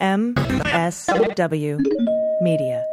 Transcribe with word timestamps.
MSW 0.00 1.80
Media. 2.40 2.84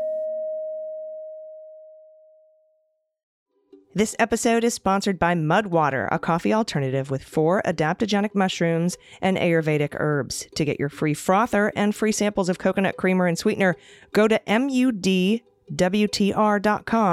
This 3.93 4.15
episode 4.17 4.63
is 4.63 4.73
sponsored 4.73 5.19
by 5.19 5.35
Mudwater, 5.35 6.07
a 6.11 6.17
coffee 6.17 6.51
alternative 6.51 7.11
with 7.11 7.23
four 7.23 7.61
adaptogenic 7.63 8.33
mushrooms 8.33 8.97
and 9.21 9.37
Ayurvedic 9.37 9.95
herbs. 9.99 10.47
To 10.55 10.65
get 10.65 10.79
your 10.79 10.89
free 10.89 11.13
frother 11.13 11.71
and 11.75 11.95
free 11.95 12.11
samples 12.11 12.49
of 12.49 12.57
coconut 12.57 12.97
creamer 12.97 13.27
and 13.27 13.37
sweetener, 13.37 13.75
go 14.11 14.27
to 14.27 14.41
mudwtr.com 14.47 15.41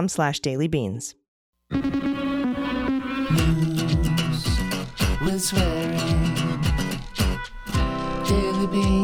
slash 0.09 0.41
dailybeans. 0.41 1.15
Daily 8.27 8.67
beans, 8.69 9.02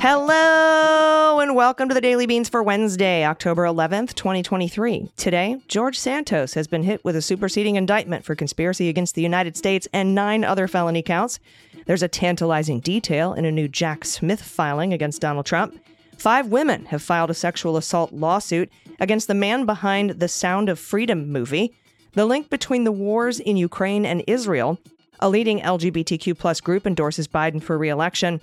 Hello 0.00 1.40
and 1.40 1.54
welcome 1.54 1.86
to 1.90 1.94
the 1.94 2.00
Daily 2.00 2.24
Beans 2.24 2.48
for 2.48 2.62
Wednesday, 2.62 3.22
October 3.22 3.64
11th, 3.64 4.14
2023. 4.14 5.10
Today, 5.18 5.58
George 5.68 5.98
Santos 5.98 6.54
has 6.54 6.66
been 6.66 6.84
hit 6.84 7.04
with 7.04 7.16
a 7.16 7.20
superseding 7.20 7.76
indictment 7.76 8.24
for 8.24 8.34
conspiracy 8.34 8.88
against 8.88 9.14
the 9.14 9.20
United 9.20 9.58
States 9.58 9.86
and 9.92 10.14
nine 10.14 10.42
other 10.42 10.66
felony 10.66 11.02
counts. 11.02 11.38
There's 11.84 12.02
a 12.02 12.08
tantalizing 12.08 12.80
detail 12.80 13.34
in 13.34 13.44
a 13.44 13.52
new 13.52 13.68
Jack 13.68 14.06
Smith 14.06 14.40
filing 14.40 14.94
against 14.94 15.20
Donald 15.20 15.44
Trump. 15.44 15.78
Five 16.16 16.46
women 16.46 16.86
have 16.86 17.02
filed 17.02 17.28
a 17.28 17.34
sexual 17.34 17.76
assault 17.76 18.10
lawsuit 18.10 18.72
against 19.00 19.28
the 19.28 19.34
man 19.34 19.66
behind 19.66 20.12
the 20.12 20.28
Sound 20.28 20.70
of 20.70 20.78
Freedom 20.78 21.30
movie. 21.30 21.74
The 22.14 22.24
link 22.24 22.48
between 22.48 22.84
the 22.84 22.90
wars 22.90 23.38
in 23.38 23.58
Ukraine 23.58 24.06
and 24.06 24.24
Israel. 24.26 24.78
A 25.22 25.28
leading 25.28 25.60
LGBTQ 25.60 26.38
plus 26.38 26.62
group 26.62 26.86
endorses 26.86 27.28
Biden 27.28 27.62
for 27.62 27.76
re-election. 27.76 28.40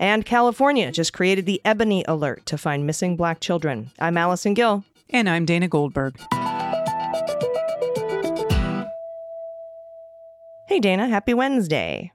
And 0.00 0.24
California 0.24 0.90
just 0.90 1.12
created 1.12 1.44
the 1.44 1.60
Ebony 1.62 2.06
Alert 2.08 2.46
to 2.46 2.56
find 2.56 2.86
missing 2.86 3.16
black 3.16 3.38
children. 3.38 3.90
I'm 3.98 4.16
Allison 4.16 4.54
Gill. 4.54 4.82
And 5.10 5.28
I'm 5.28 5.44
Dana 5.44 5.68
Goldberg. 5.68 6.18
Hey, 10.66 10.80
Dana, 10.80 11.06
happy 11.06 11.34
Wednesday. 11.34 12.12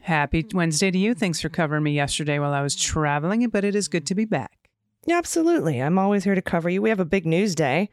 Happy 0.00 0.44
Wednesday 0.52 0.90
to 0.90 0.98
you. 0.98 1.14
Thanks 1.14 1.40
for 1.40 1.48
covering 1.48 1.84
me 1.84 1.92
yesterday 1.92 2.40
while 2.40 2.52
I 2.52 2.62
was 2.62 2.74
traveling, 2.74 3.48
but 3.50 3.64
it 3.64 3.76
is 3.76 3.86
good 3.86 4.04
to 4.06 4.16
be 4.16 4.24
back. 4.24 4.68
Yeah, 5.06 5.18
absolutely. 5.18 5.80
I'm 5.80 5.96
always 5.96 6.24
here 6.24 6.34
to 6.34 6.42
cover 6.42 6.68
you. 6.68 6.82
We 6.82 6.88
have 6.88 6.98
a 6.98 7.04
big 7.04 7.24
news 7.24 7.54
day. 7.54 7.88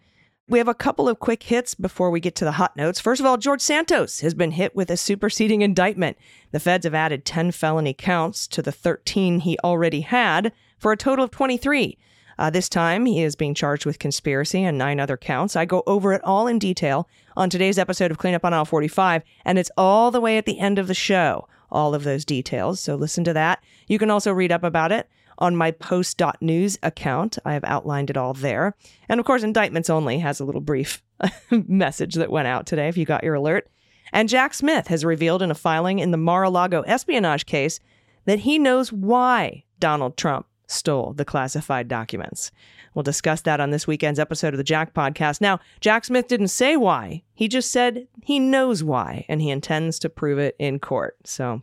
We 0.48 0.60
have 0.60 0.68
a 0.68 0.76
couple 0.76 1.10
of 1.10 1.18
quick 1.18 1.42
hits 1.42 1.74
before 1.74 2.12
we 2.12 2.20
get 2.20 2.36
to 2.36 2.46
the 2.46 2.52
hot 2.52 2.78
notes. 2.78 3.00
First 3.00 3.20
of 3.20 3.26
all, 3.26 3.36
George 3.36 3.62
Santos 3.62 4.20
has 4.20 4.36
been 4.36 4.52
hit 4.52 4.76
with 4.76 4.92
a 4.92 4.98
superseding 4.98 5.64
indictment. 5.64 6.18
The 6.52 6.60
feds 6.60 6.84
have 6.84 6.94
added 6.94 7.26
10 7.26 7.50
felony 7.50 7.96
counts 7.96 8.46
to 8.50 8.62
the 8.62 8.72
13 8.72 9.40
he 9.40 9.58
already 9.64 10.02
had 10.02 10.54
for 10.78 10.92
a 10.92 10.98
total 10.98 11.26
of 11.26 11.32
23. 11.32 11.98
Uh, 12.38 12.52
this 12.52 12.70
time, 12.70 13.08
he 13.08 13.24
is 13.24 13.36
being 13.36 13.56
charged 13.56 13.88
with 13.88 13.98
conspiracy 13.98 14.64
and 14.64 14.78
nine 14.78 15.00
other 15.00 15.18
counts. 15.18 15.56
I 15.56 15.66
go 15.66 15.82
over 15.88 16.14
it 16.14 16.24
all 16.24 16.46
in 16.46 16.60
detail 16.60 17.10
on 17.36 17.50
today's 17.50 17.80
episode 17.80 18.12
of 18.12 18.20
Cleanup 18.20 18.46
on 18.46 18.54
Aisle 18.54 18.66
45, 18.66 19.24
and 19.46 19.58
it's 19.58 19.72
all 19.76 20.12
the 20.12 20.22
way 20.22 20.38
at 20.38 20.46
the 20.46 20.60
end 20.60 20.78
of 20.78 20.86
the 20.86 20.94
show, 20.94 21.48
all 21.72 21.96
of 21.96 22.04
those 22.04 22.24
details. 22.24 22.80
So 22.80 22.94
listen 22.94 23.24
to 23.24 23.34
that. 23.34 23.64
You 23.88 23.98
can 23.98 24.12
also 24.12 24.32
read 24.32 24.52
up 24.52 24.64
about 24.64 24.92
it 24.92 25.10
on 25.38 25.56
my 25.56 25.72
post.news 25.72 26.78
account. 26.84 27.38
I 27.46 27.54
have 27.54 27.64
outlined 27.64 28.10
it 28.10 28.18
all 28.18 28.34
there. 28.34 28.76
And 29.10 29.20
of 29.20 29.26
course, 29.26 29.44
Indictments 29.44 29.90
Only 29.90 30.20
has 30.20 30.40
a 30.40 30.46
little 30.46 30.62
brief 30.62 31.04
message 31.52 32.16
that 32.16 32.32
went 32.32 32.48
out 32.48 32.66
today 32.66 32.88
if 32.88 32.98
you 32.98 33.06
got 33.06 33.24
your 33.24 33.36
alert. 33.36 33.70
And 34.14 34.30
Jack 34.30 34.54
Smith 34.54 34.88
has 34.88 35.04
revealed 35.04 35.42
in 35.42 35.52
a 35.52 35.56
filing 35.56 36.00
in 36.00 36.12
the 36.12 36.18
Mar 36.18 36.44
a 36.44 36.50
Lago 36.50 36.82
espionage 36.82 37.46
case 37.46 37.80
that 38.26 38.40
he 38.40 38.60
knows 38.60 38.92
why 38.92 39.64
Donald 39.80 40.18
Trump 40.18 40.48
stole 40.68 41.14
the 41.14 41.26
classified 41.26 41.88
documents. 41.88 42.52
We'll 42.94 43.04
discuss 43.04 43.42
that 43.42 43.60
on 43.60 43.72
this 43.72 43.88
weekend's 43.88 44.20
episode 44.20 44.54
of 44.54 44.58
the 44.58 44.64
Jack 44.64 44.94
podcast. 44.94 45.42
Now, 45.42 45.60
Jack 45.82 46.06
Smith 46.06 46.28
didn't 46.28 46.48
say 46.48 46.78
why, 46.78 47.24
he 47.34 47.48
just 47.48 47.72
said 47.72 48.08
he 48.24 48.40
knows 48.40 48.84
why, 48.84 49.26
and 49.28 49.42
he 49.42 49.50
intends 49.50 50.00
to 50.00 50.10
prove 50.10 50.40
it 50.40 50.56
in 50.58 50.80
court. 50.80 51.18
So, 51.26 51.62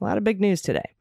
a 0.00 0.04
lot 0.04 0.18
of 0.18 0.24
big 0.24 0.40
news 0.40 0.60
today. 0.60 0.95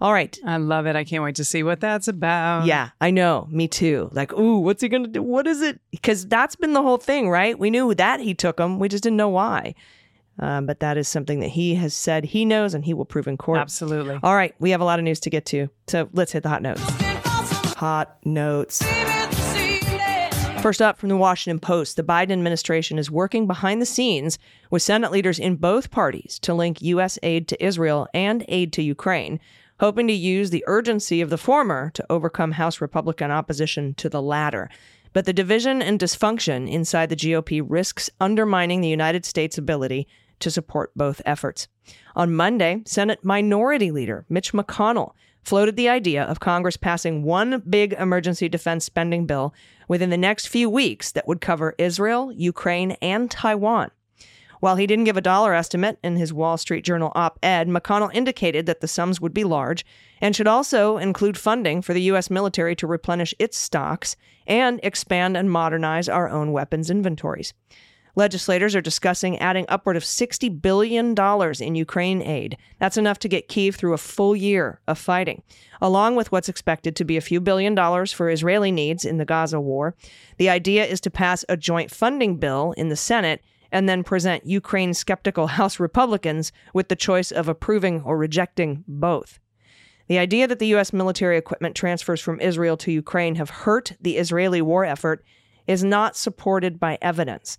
All 0.00 0.12
right. 0.12 0.36
I 0.44 0.56
love 0.56 0.86
it. 0.86 0.96
I 0.96 1.04
can't 1.04 1.22
wait 1.22 1.36
to 1.36 1.44
see 1.44 1.62
what 1.62 1.80
that's 1.80 2.08
about. 2.08 2.66
Yeah, 2.66 2.90
I 3.00 3.10
know. 3.10 3.48
Me 3.50 3.68
too. 3.68 4.10
Like, 4.12 4.32
ooh, 4.32 4.58
what's 4.58 4.82
he 4.82 4.88
going 4.88 5.04
to 5.04 5.08
do? 5.08 5.22
What 5.22 5.46
is 5.46 5.62
it? 5.62 5.80
Because 5.90 6.26
that's 6.26 6.56
been 6.56 6.72
the 6.72 6.82
whole 6.82 6.98
thing, 6.98 7.30
right? 7.30 7.58
We 7.58 7.70
knew 7.70 7.94
that 7.94 8.20
he 8.20 8.34
took 8.34 8.56
them. 8.56 8.78
We 8.78 8.88
just 8.88 9.02
didn't 9.02 9.16
know 9.16 9.28
why. 9.28 9.74
Um, 10.40 10.66
but 10.66 10.80
that 10.80 10.96
is 10.96 11.06
something 11.06 11.40
that 11.40 11.50
he 11.50 11.76
has 11.76 11.94
said 11.94 12.24
he 12.24 12.44
knows 12.44 12.74
and 12.74 12.84
he 12.84 12.92
will 12.92 13.04
prove 13.04 13.28
in 13.28 13.36
court. 13.36 13.60
Absolutely. 13.60 14.18
All 14.22 14.34
right. 14.34 14.54
We 14.58 14.70
have 14.70 14.80
a 14.80 14.84
lot 14.84 14.98
of 14.98 15.04
news 15.04 15.20
to 15.20 15.30
get 15.30 15.46
to. 15.46 15.68
So 15.86 16.08
let's 16.12 16.32
hit 16.32 16.42
the 16.42 16.48
hot 16.48 16.62
notes. 16.62 16.82
Hot 17.76 18.16
notes. 18.24 18.82
First 20.60 20.80
up 20.80 20.98
from 20.98 21.10
the 21.10 21.16
Washington 21.16 21.60
Post, 21.60 21.96
the 21.96 22.02
Biden 22.02 22.32
administration 22.32 22.98
is 22.98 23.10
working 23.10 23.46
behind 23.46 23.82
the 23.82 23.86
scenes 23.86 24.38
with 24.70 24.80
Senate 24.80 25.12
leaders 25.12 25.38
in 25.38 25.56
both 25.56 25.90
parties 25.90 26.38
to 26.40 26.54
link 26.54 26.80
U.S. 26.80 27.18
aid 27.22 27.48
to 27.48 27.64
Israel 27.64 28.08
and 28.14 28.44
aid 28.48 28.72
to 28.72 28.82
Ukraine, 28.82 29.40
hoping 29.84 30.06
to 30.06 30.14
use 30.14 30.48
the 30.48 30.64
urgency 30.66 31.20
of 31.20 31.28
the 31.28 31.36
former 31.36 31.90
to 31.90 32.06
overcome 32.08 32.52
House 32.52 32.80
Republican 32.80 33.30
opposition 33.30 33.92
to 33.92 34.08
the 34.08 34.22
latter. 34.22 34.70
But 35.12 35.26
the 35.26 35.34
division 35.34 35.82
and 35.82 36.00
dysfunction 36.00 36.66
inside 36.72 37.10
the 37.10 37.16
GOP 37.16 37.62
risks 37.62 38.08
undermining 38.18 38.80
the 38.80 38.88
United 38.88 39.26
States' 39.26 39.58
ability 39.58 40.08
to 40.38 40.50
support 40.50 40.90
both 40.96 41.20
efforts. 41.26 41.68
On 42.16 42.34
Monday, 42.34 42.80
Senate 42.86 43.22
Minority 43.22 43.90
Leader 43.90 44.24
Mitch 44.30 44.54
McConnell 44.54 45.12
floated 45.42 45.76
the 45.76 45.90
idea 45.90 46.24
of 46.24 46.40
Congress 46.40 46.78
passing 46.78 47.22
one 47.22 47.62
big 47.68 47.92
emergency 47.92 48.48
defense 48.48 48.86
spending 48.86 49.26
bill 49.26 49.52
within 49.86 50.08
the 50.08 50.16
next 50.16 50.48
few 50.48 50.70
weeks 50.70 51.12
that 51.12 51.28
would 51.28 51.42
cover 51.42 51.74
Israel, 51.76 52.32
Ukraine, 52.32 52.92
and 53.02 53.30
Taiwan. 53.30 53.90
While 54.64 54.76
he 54.76 54.86
didn't 54.86 55.04
give 55.04 55.18
a 55.18 55.20
dollar 55.20 55.52
estimate 55.52 55.98
in 56.02 56.16
his 56.16 56.32
Wall 56.32 56.56
Street 56.56 56.86
Journal 56.86 57.12
op 57.14 57.38
ed, 57.42 57.68
McConnell 57.68 58.10
indicated 58.14 58.64
that 58.64 58.80
the 58.80 58.88
sums 58.88 59.20
would 59.20 59.34
be 59.34 59.44
large 59.44 59.84
and 60.22 60.34
should 60.34 60.46
also 60.46 60.96
include 60.96 61.36
funding 61.36 61.82
for 61.82 61.92
the 61.92 62.00
U.S. 62.04 62.30
military 62.30 62.74
to 62.76 62.86
replenish 62.86 63.34
its 63.38 63.58
stocks 63.58 64.16
and 64.46 64.80
expand 64.82 65.36
and 65.36 65.50
modernize 65.50 66.08
our 66.08 66.30
own 66.30 66.50
weapons 66.50 66.88
inventories. 66.88 67.52
Legislators 68.16 68.74
are 68.74 68.80
discussing 68.80 69.38
adding 69.38 69.66
upward 69.68 69.98
of 69.98 70.02
$60 70.02 70.62
billion 70.62 71.14
in 71.60 71.74
Ukraine 71.74 72.22
aid. 72.22 72.56
That's 72.78 72.96
enough 72.96 73.18
to 73.18 73.28
get 73.28 73.48
Kiev 73.48 73.76
through 73.76 73.92
a 73.92 73.98
full 73.98 74.34
year 74.34 74.80
of 74.88 74.98
fighting, 74.98 75.42
along 75.82 76.16
with 76.16 76.32
what's 76.32 76.48
expected 76.48 76.96
to 76.96 77.04
be 77.04 77.18
a 77.18 77.20
few 77.20 77.38
billion 77.38 77.74
dollars 77.74 78.14
for 78.14 78.30
Israeli 78.30 78.72
needs 78.72 79.04
in 79.04 79.18
the 79.18 79.26
Gaza 79.26 79.60
war. 79.60 79.94
The 80.38 80.48
idea 80.48 80.86
is 80.86 81.02
to 81.02 81.10
pass 81.10 81.44
a 81.50 81.56
joint 81.58 81.90
funding 81.90 82.38
bill 82.38 82.72
in 82.78 82.88
the 82.88 82.96
Senate 82.96 83.42
and 83.74 83.88
then 83.88 84.04
present 84.04 84.46
Ukraine 84.46 84.94
skeptical 84.94 85.46
House 85.58 85.78
Republicans 85.80 86.52
with 86.72 86.88
the 86.88 86.96
choice 86.96 87.32
of 87.32 87.48
approving 87.48 88.00
or 88.02 88.16
rejecting 88.16 88.84
both. 88.86 89.40
The 90.06 90.18
idea 90.18 90.46
that 90.46 90.60
the 90.60 90.68
U.S. 90.68 90.92
military 90.92 91.36
equipment 91.36 91.74
transfers 91.74 92.20
from 92.20 92.40
Israel 92.40 92.76
to 92.78 92.92
Ukraine 92.92 93.34
have 93.34 93.50
hurt 93.50 93.92
the 94.00 94.16
Israeli 94.16 94.62
war 94.62 94.84
effort 94.84 95.24
is 95.66 95.82
not 95.82 96.16
supported 96.16 96.78
by 96.78 96.98
evidence. 97.02 97.58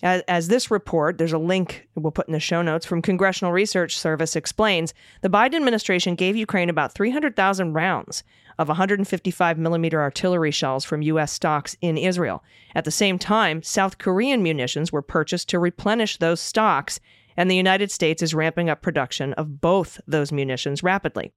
As, 0.00 0.22
as, 0.28 0.46
this 0.46 0.70
report, 0.70 1.18
there's 1.18 1.32
a 1.32 1.38
link 1.38 1.88
we'll 1.96 2.12
put 2.12 2.28
in 2.28 2.32
the 2.32 2.38
show 2.38 2.62
notes 2.62 2.86
from 2.86 3.02
Congressional 3.02 3.52
Research 3.52 3.98
Service 3.98 4.36
explains, 4.36 4.94
the 5.22 5.30
Biden 5.30 5.54
administration 5.54 6.14
gave 6.14 6.36
Ukraine 6.36 6.70
about 6.70 6.94
300,000 6.94 7.72
rounds 7.72 8.22
of 8.58 8.68
155 8.68 9.58
millimeter 9.58 10.00
artillery 10.00 10.50
shells 10.50 10.84
from 10.84 11.02
U.S. 11.02 11.32
stocks 11.32 11.76
in 11.80 11.96
Israel. 11.96 12.42
At 12.74 12.84
the 12.84 12.90
same 12.90 13.18
time, 13.18 13.62
South 13.62 13.98
Korean 13.98 14.42
munitions 14.42 14.92
were 14.92 15.02
purchased 15.02 15.48
to 15.50 15.58
replenish 15.58 16.16
those 16.16 16.40
stocks, 16.40 17.00
and 17.36 17.50
the 17.50 17.56
United 17.56 17.90
States 17.90 18.22
is 18.22 18.34
ramping 18.34 18.68
up 18.68 18.82
production 18.82 19.32
of 19.34 19.60
both 19.60 20.00
those 20.06 20.32
munitions 20.32 20.82
rapidly. 20.82 21.32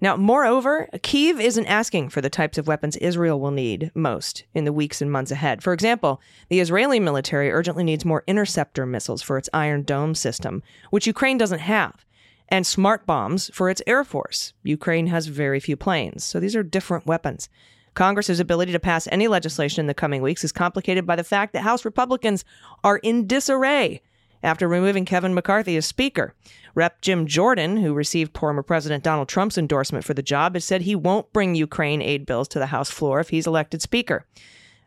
Now, 0.00 0.16
moreover, 0.16 0.88
Kiev 1.02 1.40
isn't 1.40 1.66
asking 1.66 2.10
for 2.10 2.20
the 2.20 2.28
types 2.28 2.58
of 2.58 2.66
weapons 2.66 2.96
Israel 2.96 3.40
will 3.40 3.50
need 3.50 3.90
most 3.94 4.44
in 4.52 4.64
the 4.64 4.72
weeks 4.72 5.00
and 5.00 5.10
months 5.10 5.30
ahead. 5.30 5.62
For 5.62 5.72
example, 5.72 6.20
the 6.48 6.60
Israeli 6.60 7.00
military 7.00 7.50
urgently 7.50 7.84
needs 7.84 8.04
more 8.04 8.24
interceptor 8.26 8.86
missiles 8.86 9.22
for 9.22 9.38
its 9.38 9.48
Iron 9.54 9.82
Dome 9.82 10.14
system, 10.14 10.62
which 10.90 11.06
Ukraine 11.06 11.38
doesn't 11.38 11.60
have, 11.60 12.04
and 12.48 12.66
smart 12.66 13.06
bombs 13.06 13.50
for 13.52 13.70
its 13.70 13.82
Air 13.86 14.04
Force. 14.04 14.52
Ukraine 14.62 15.06
has 15.08 15.26
very 15.26 15.60
few 15.60 15.76
planes, 15.76 16.24
so 16.24 16.40
these 16.40 16.56
are 16.56 16.62
different 16.62 17.06
weapons. 17.06 17.48
Congress's 17.94 18.40
ability 18.40 18.72
to 18.72 18.80
pass 18.80 19.08
any 19.10 19.28
legislation 19.28 19.80
in 19.80 19.86
the 19.86 19.94
coming 19.94 20.20
weeks 20.20 20.44
is 20.44 20.52
complicated 20.52 21.06
by 21.06 21.16
the 21.16 21.24
fact 21.24 21.52
that 21.52 21.62
House 21.62 21.84
Republicans 21.84 22.44
are 22.82 22.98
in 22.98 23.26
disarray 23.26 24.02
after 24.42 24.68
removing 24.68 25.04
Kevin 25.04 25.32
McCarthy 25.32 25.76
as 25.76 25.86
Speaker. 25.86 26.34
Rep. 26.74 27.00
Jim 27.00 27.26
Jordan, 27.26 27.76
who 27.78 27.94
received 27.94 28.36
former 28.36 28.62
President 28.62 29.04
Donald 29.04 29.28
Trump's 29.28 29.56
endorsement 29.56 30.04
for 30.04 30.12
the 30.12 30.22
job, 30.22 30.54
has 30.54 30.64
said 30.64 30.82
he 30.82 30.96
won't 30.96 31.32
bring 31.32 31.54
Ukraine 31.54 32.02
aid 32.02 32.26
bills 32.26 32.48
to 32.48 32.58
the 32.58 32.66
House 32.66 32.90
floor 32.90 33.20
if 33.20 33.30
he's 33.30 33.46
elected 33.46 33.80
Speaker. 33.80 34.26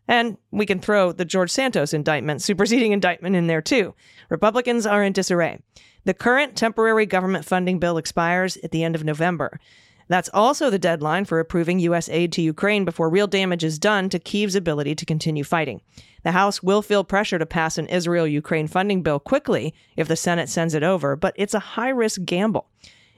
And 0.07 0.37
we 0.51 0.65
can 0.65 0.79
throw 0.79 1.11
the 1.11 1.25
George 1.25 1.51
Santos 1.51 1.93
indictment, 1.93 2.41
superseding 2.41 2.91
indictment, 2.91 3.35
in 3.35 3.47
there 3.47 3.61
too. 3.61 3.93
Republicans 4.29 4.85
are 4.85 5.03
in 5.03 5.11
disarray. 5.13 5.59
The 6.07 6.13
current 6.13 6.55
temporary 6.55 7.05
government 7.05 7.43
funding 7.43 7.79
bill 7.79 7.97
expires 7.97 8.55
at 8.63 8.71
the 8.71 8.81
end 8.81 8.95
of 8.95 9.03
November. 9.03 9.59
That's 10.07 10.29
also 10.33 10.69
the 10.69 10.79
deadline 10.79 11.25
for 11.25 11.41
approving 11.41 11.79
U.S. 11.79 12.07
aid 12.07 12.31
to 12.31 12.41
Ukraine 12.41 12.85
before 12.85 13.09
real 13.09 13.27
damage 13.27 13.61
is 13.65 13.77
done 13.77 14.07
to 14.11 14.17
Kyiv's 14.17 14.55
ability 14.55 14.95
to 14.95 15.05
continue 15.05 15.43
fighting. 15.43 15.81
The 16.23 16.31
House 16.31 16.63
will 16.63 16.81
feel 16.81 17.03
pressure 17.03 17.37
to 17.37 17.45
pass 17.45 17.77
an 17.77 17.87
Israel 17.87 18.25
Ukraine 18.25 18.69
funding 18.69 19.03
bill 19.03 19.19
quickly 19.19 19.73
if 19.97 20.07
the 20.07 20.15
Senate 20.15 20.47
sends 20.47 20.73
it 20.73 20.81
over, 20.81 21.17
but 21.17 21.33
it's 21.35 21.53
a 21.53 21.75
high 21.75 21.89
risk 21.89 22.23
gamble. 22.23 22.69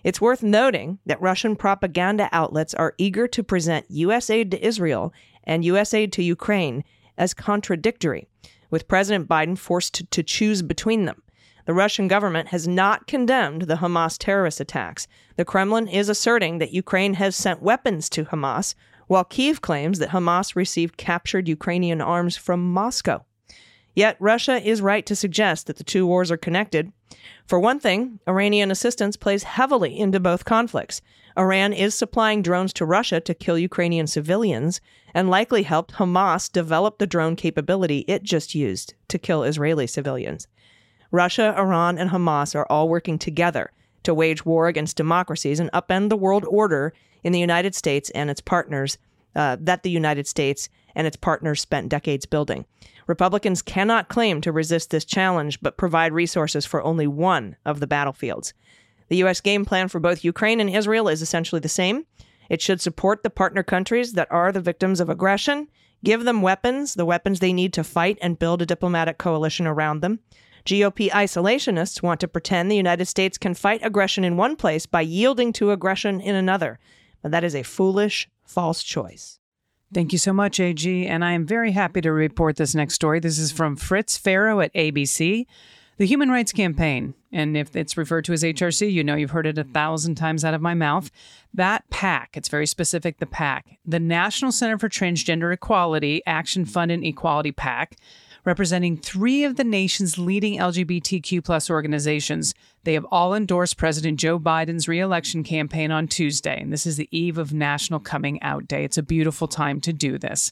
It's 0.03 0.19
worth 0.19 0.42
noting 0.42 0.97
that 1.06 1.21
Russian 1.21 1.56
propaganda 1.56 2.27
outlets 2.31 2.74
are 2.74 2.95
eager 2.97 3.27
to 3.27 3.44
present 3.44 3.85
U.S. 3.89 4.31
aid 4.31 4.50
to 4.50 4.65
Israel 4.65 5.13
and 5.44 5.63
U.S. 5.63 5.94
aid 5.94 6.12
to 6.13 6.24
Ukraine 6.24 6.83
as 7.19 7.35
contradictory, 7.35 8.27
with 8.71 8.88
President 8.88 9.30
Biden 9.30 9.59
forced 9.59 10.09
to 10.09 10.24
choose 10.24 10.63
between 10.63 11.06
them. 11.06 11.21
The 11.65 11.73
Russian 11.73 12.07
government 12.07 12.50
has 12.50 12.67
not 12.67 13.07
condemned 13.07 13.63
the 13.63 13.75
Hamas 13.75 14.17
terrorist 14.17 14.59
attacks. 14.59 15.07
The 15.35 15.45
Kremlin 15.45 15.88
is 15.88 16.09
asserting 16.09 16.57
that 16.59 16.73
Ukraine 16.73 17.15
has 17.15 17.35
sent 17.35 17.61
weapons 17.61 18.09
to 18.09 18.25
Hamas, 18.25 18.75
while 19.07 19.23
Kiev 19.23 19.61
claims 19.61 20.00
that 20.00 20.09
Hamas 20.09 20.56
received 20.56 20.97
captured 20.97 21.47
Ukrainian 21.47 22.01
arms 22.01 22.38
from 22.38 22.71
Moscow. 22.73 23.25
Yet 23.95 24.17
Russia 24.19 24.65
is 24.65 24.81
right 24.81 25.06
to 25.06 25.15
suggest 25.15 25.67
that 25.67 25.77
the 25.77 25.83
two 25.83 26.06
wars 26.06 26.31
are 26.31 26.38
connected. 26.38 26.94
For 27.47 27.59
one 27.59 27.79
thing, 27.79 28.19
Iranian 28.27 28.71
assistance 28.71 29.17
plays 29.17 29.44
heavily 29.44 29.97
into 29.97 30.19
both 30.19 30.45
conflicts. 30.45 31.01
Iran 31.38 31.73
is 31.73 31.95
supplying 31.95 32.41
drones 32.41 32.71
to 32.73 32.85
Russia 32.85 33.19
to 33.21 33.33
kill 33.33 33.57
Ukrainian 33.57 34.07
civilians 34.07 34.79
and 35.13 35.29
likely 35.29 35.63
helped 35.63 35.95
Hamas 35.95 36.51
develop 36.51 36.97
the 36.97 37.07
drone 37.07 37.35
capability 37.35 38.00
it 38.07 38.23
just 38.23 38.53
used 38.53 38.94
to 39.07 39.17
kill 39.17 39.44
Israeli 39.44 39.88
civilians. 39.88 40.47
Russia, 41.11 41.56
Iran, 41.57 41.97
and 41.97 42.09
Hamas 42.09 42.56
are 42.56 42.67
all 42.69 42.89
working 42.89 43.17
together 43.17 43.71
to 44.03 44.13
wage 44.13 44.45
war 44.45 44.67
against 44.67 44.97
democracies 44.97 45.59
and 45.59 45.71
upend 45.71 46.09
the 46.09 46.17
world 46.17 46.45
order 46.47 46.94
in 47.23 47.33
the 47.33 47.39
United 47.39 47.75
States 47.75 48.09
and 48.11 48.29
its 48.29 48.41
partners 48.41 48.97
uh, 49.35 49.57
that 49.59 49.83
the 49.83 49.89
United 49.89 50.27
States 50.27 50.69
and 50.95 51.06
its 51.06 51.17
partners 51.17 51.61
spent 51.61 51.89
decades 51.89 52.25
building. 52.25 52.65
Republicans 53.07 53.61
cannot 53.61 54.09
claim 54.09 54.41
to 54.41 54.51
resist 54.51 54.89
this 54.89 55.06
challenge, 55.06 55.59
but 55.61 55.77
provide 55.77 56.13
resources 56.13 56.65
for 56.65 56.83
only 56.83 57.07
one 57.07 57.56
of 57.65 57.79
the 57.79 57.88
battlefields. 57.88 58.53
The 59.07 59.17
U.S. 59.17 59.41
game 59.41 59.65
plan 59.65 59.88
for 59.88 60.00
both 60.00 60.23
Ukraine 60.23 60.59
and 60.59 60.69
Israel 60.69 61.07
is 61.07 61.21
essentially 61.21 61.59
the 61.59 61.69
same. 61.69 62.06
It 62.50 62.61
should 62.61 62.81
support 62.81 63.23
the 63.23 63.29
partner 63.29 63.63
countries 63.63 64.13
that 64.13 64.31
are 64.31 64.51
the 64.51 64.61
victims 64.61 65.00
of 65.00 65.09
aggression, 65.09 65.67
give 66.03 66.23
them 66.23 66.41
weapons, 66.41 66.94
the 66.94 67.06
weapons 67.06 67.39
they 67.39 67.53
need 67.53 67.73
to 67.73 67.83
fight, 67.83 68.17
and 68.21 68.39
build 68.39 68.61
a 68.61 68.65
diplomatic 68.65 69.17
coalition 69.17 69.67
around 69.67 70.01
them. 70.01 70.19
GOP 70.69 71.10
isolationists 71.10 72.04
want 72.04 72.19
to 72.19 72.27
pretend 72.27 72.69
the 72.69 72.75
United 72.75 73.07
States 73.07 73.39
can 73.39 73.56
fight 73.56 73.83
aggression 73.83 74.24
in 74.24 74.38
one 74.38 74.56
place 74.56 74.86
by 74.86 75.01
yielding 75.01 75.51
to 75.54 75.71
aggression 75.71 76.21
in 76.21 76.36
another. 76.36 76.77
But 77.24 77.31
that 77.31 77.44
is 77.44 77.56
a 77.56 77.63
foolish, 77.63 78.30
false 78.45 78.83
choice. 78.83 79.39
Thank 79.92 80.12
you 80.12 80.19
so 80.19 80.31
much, 80.31 80.60
AG. 80.60 81.07
And 81.07 81.25
I 81.25 81.31
am 81.31 81.48
very 81.48 81.71
happy 81.71 82.01
to 82.01 82.12
report 82.12 82.57
this 82.57 82.75
next 82.75 82.94
story. 82.94 83.19
This 83.19 83.39
is 83.39 83.51
from 83.51 83.77
Fritz 83.77 84.16
Farrow 84.16 84.60
at 84.60 84.71
ABC. 84.75 85.48
The 85.98 86.06
Human 86.06 86.30
Rights 86.30 86.54
Campaign, 86.54 87.16
and 87.31 87.57
if 87.57 87.75
it's 87.75 87.98
referred 87.98 88.24
to 88.25 88.33
as 88.33 88.44
HRC, 88.44 88.89
you 88.89 89.04
know 89.04 89.16
you've 89.16 89.31
heard 89.31 89.48
it 89.48 89.57
a 89.57 89.66
thousand 89.66 90.16
times 90.16 90.45
out 90.45 90.54
of 90.54 90.62
my 90.62 90.75
mouth. 90.75 91.10
That 91.51 91.89
PAC, 91.89 92.38
it's 92.38 92.48
very 92.48 92.68
specific, 92.68 93.18
the 93.18 93.25
PAC, 93.25 93.80
the 93.86 94.00
National 94.00 94.54
Center 94.54 94.77
for 94.77 94.88
Transgender 94.88 95.51
Equality 95.51 96.21
Action 96.25 96.63
Fund 96.63 96.92
and 96.92 97.04
Equality 97.04 97.51
PAC, 97.51 97.98
representing 98.45 98.97
three 98.97 99.44
of 99.44 99.56
the 99.56 99.63
nation's 99.63 100.18
leading 100.18 100.59
LGBTQ 100.59 101.44
plus 101.44 101.69
organizations. 101.69 102.53
They 102.83 102.94
have 102.94 103.06
all 103.12 103.33
endorsed 103.33 103.77
President 103.77 104.19
Joe 104.19 104.39
Biden's 104.39 104.88
reelection 104.88 105.44
campaign 105.44 105.91
on 105.91 106.07
Tuesday, 106.07 106.62
and 106.62 106.71
this 106.71 106.86
is 106.86 106.97
the 106.97 107.09
eve 107.12 107.38
of 107.38 107.53
National 107.53 108.00
Coming 108.00 108.41
Out 108.41 108.68
Day. 108.68 108.83
It's 108.83 108.97
a 108.97 109.03
beautiful 109.03 109.47
time 109.47 109.81
to 109.81 109.94
do 109.94 110.18
this. 110.18 110.51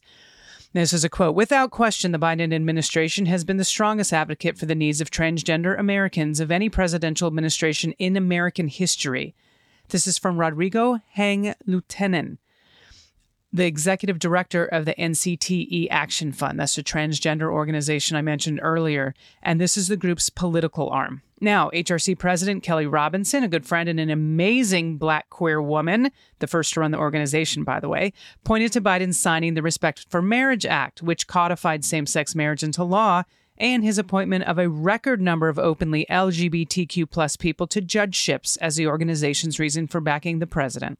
This 0.73 0.93
is 0.93 1.03
a 1.03 1.09
quote 1.09 1.33
Without 1.33 1.71
question, 1.71 2.11
the 2.11 2.19
Biden 2.19 2.53
administration 2.53 3.25
has 3.27 3.43
been 3.43 3.57
the 3.57 3.63
strongest 3.63 4.13
advocate 4.13 4.57
for 4.57 4.65
the 4.65 4.75
needs 4.75 5.01
of 5.01 5.09
transgender 5.09 5.79
Americans 5.79 6.39
of 6.39 6.51
any 6.51 6.69
presidential 6.69 7.27
administration 7.27 7.93
in 7.93 8.17
American 8.17 8.67
history. 8.67 9.33
This 9.89 10.05
is 10.05 10.17
from 10.17 10.39
Rodrigo 10.39 10.99
Hang 11.13 11.55
Lieutenant 11.65 12.39
the 13.51 13.65
executive 13.65 14.19
director 14.19 14.65
of 14.65 14.85
the 14.85 14.93
NCTE 14.95 15.87
Action 15.89 16.31
Fund. 16.31 16.59
That's 16.59 16.77
a 16.77 16.83
transgender 16.83 17.51
organization 17.51 18.17
I 18.17 18.21
mentioned 18.21 18.59
earlier. 18.61 19.13
And 19.41 19.59
this 19.59 19.77
is 19.77 19.87
the 19.87 19.97
group's 19.97 20.29
political 20.29 20.89
arm. 20.89 21.21
Now, 21.39 21.69
HRC 21.69 22.17
President 22.17 22.63
Kelly 22.63 22.87
Robinson, 22.87 23.43
a 23.43 23.47
good 23.47 23.65
friend 23.65 23.87
and 23.87 23.99
an 23.99 24.09
amazing 24.09 24.97
black 24.97 25.29
queer 25.29 25.61
woman, 25.61 26.11
the 26.39 26.47
first 26.47 26.73
to 26.73 26.79
run 26.79 26.91
the 26.91 26.97
organization, 26.97 27.63
by 27.63 27.79
the 27.79 27.89
way, 27.89 28.11
pointed 28.43 28.71
to 28.73 28.81
Biden 28.81 29.13
signing 29.13 29.53
the 29.53 29.61
Respect 29.61 30.07
for 30.09 30.21
Marriage 30.21 30.65
Act, 30.65 31.03
which 31.03 31.27
codified 31.27 31.85
same 31.85 32.07
sex 32.07 32.33
marriage 32.33 32.63
into 32.63 32.83
law, 32.83 33.23
and 33.59 33.83
his 33.83 33.99
appointment 33.99 34.45
of 34.45 34.57
a 34.57 34.69
record 34.69 35.21
number 35.21 35.47
of 35.47 35.59
openly 35.59 36.07
LGBTQ 36.09 37.09
plus 37.09 37.35
people 37.35 37.67
to 37.67 37.81
judgeships 37.81 38.57
as 38.57 38.75
the 38.75 38.87
organization's 38.87 39.59
reason 39.59 39.87
for 39.87 40.01
backing 40.01 40.39
the 40.39 40.47
president. 40.47 40.99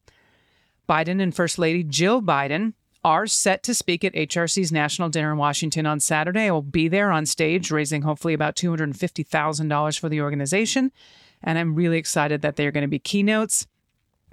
Biden 0.87 1.21
and 1.21 1.35
First 1.35 1.59
Lady 1.59 1.83
Jill 1.83 2.21
Biden 2.21 2.73
are 3.03 3.27
set 3.27 3.63
to 3.63 3.73
speak 3.73 4.03
at 4.03 4.13
HRC's 4.13 4.71
national 4.71 5.09
dinner 5.09 5.31
in 5.31 5.37
Washington 5.37 5.85
on 5.85 5.99
Saturday. 5.99 6.47
I 6.47 6.51
will 6.51 6.61
be 6.61 6.87
there 6.87 7.11
on 7.11 7.25
stage, 7.25 7.71
raising 7.71 8.01
hopefully 8.01 8.33
about 8.33 8.55
$250,000 8.55 9.99
for 9.99 10.09
the 10.09 10.21
organization. 10.21 10.91
And 11.43 11.57
I'm 11.57 11.75
really 11.75 11.97
excited 11.97 12.41
that 12.41 12.55
they're 12.55 12.71
going 12.71 12.83
to 12.83 12.87
be 12.87 12.99
keynotes. 12.99 13.67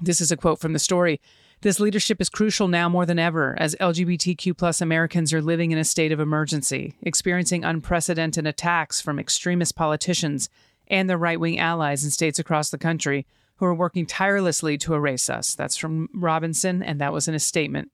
This 0.00 0.20
is 0.20 0.32
a 0.32 0.36
quote 0.36 0.60
from 0.60 0.72
the 0.72 0.78
story. 0.78 1.20
This 1.60 1.80
leadership 1.80 2.20
is 2.20 2.28
crucial 2.28 2.68
now 2.68 2.88
more 2.88 3.06
than 3.06 3.18
ever 3.18 3.56
as 3.58 3.76
LGBTQ 3.76 4.56
plus 4.56 4.80
Americans 4.80 5.32
are 5.32 5.42
living 5.42 5.70
in 5.70 5.78
a 5.78 5.84
state 5.84 6.12
of 6.12 6.20
emergency, 6.20 6.96
experiencing 7.02 7.64
unprecedented 7.64 8.46
attacks 8.46 9.00
from 9.00 9.18
extremist 9.18 9.76
politicians 9.76 10.48
and 10.88 11.08
their 11.08 11.16
right 11.16 11.40
wing 11.40 11.58
allies 11.58 12.04
in 12.04 12.10
states 12.10 12.38
across 12.38 12.70
the 12.70 12.78
country 12.78 13.26
who 13.56 13.66
are 13.66 13.74
working 13.74 14.06
tirelessly 14.06 14.76
to 14.78 14.94
erase 14.94 15.30
us. 15.30 15.54
That's 15.54 15.76
from 15.76 16.08
Robinson, 16.14 16.82
and 16.82 17.00
that 17.00 17.12
was 17.12 17.28
in 17.28 17.34
a 17.34 17.40
statement. 17.40 17.90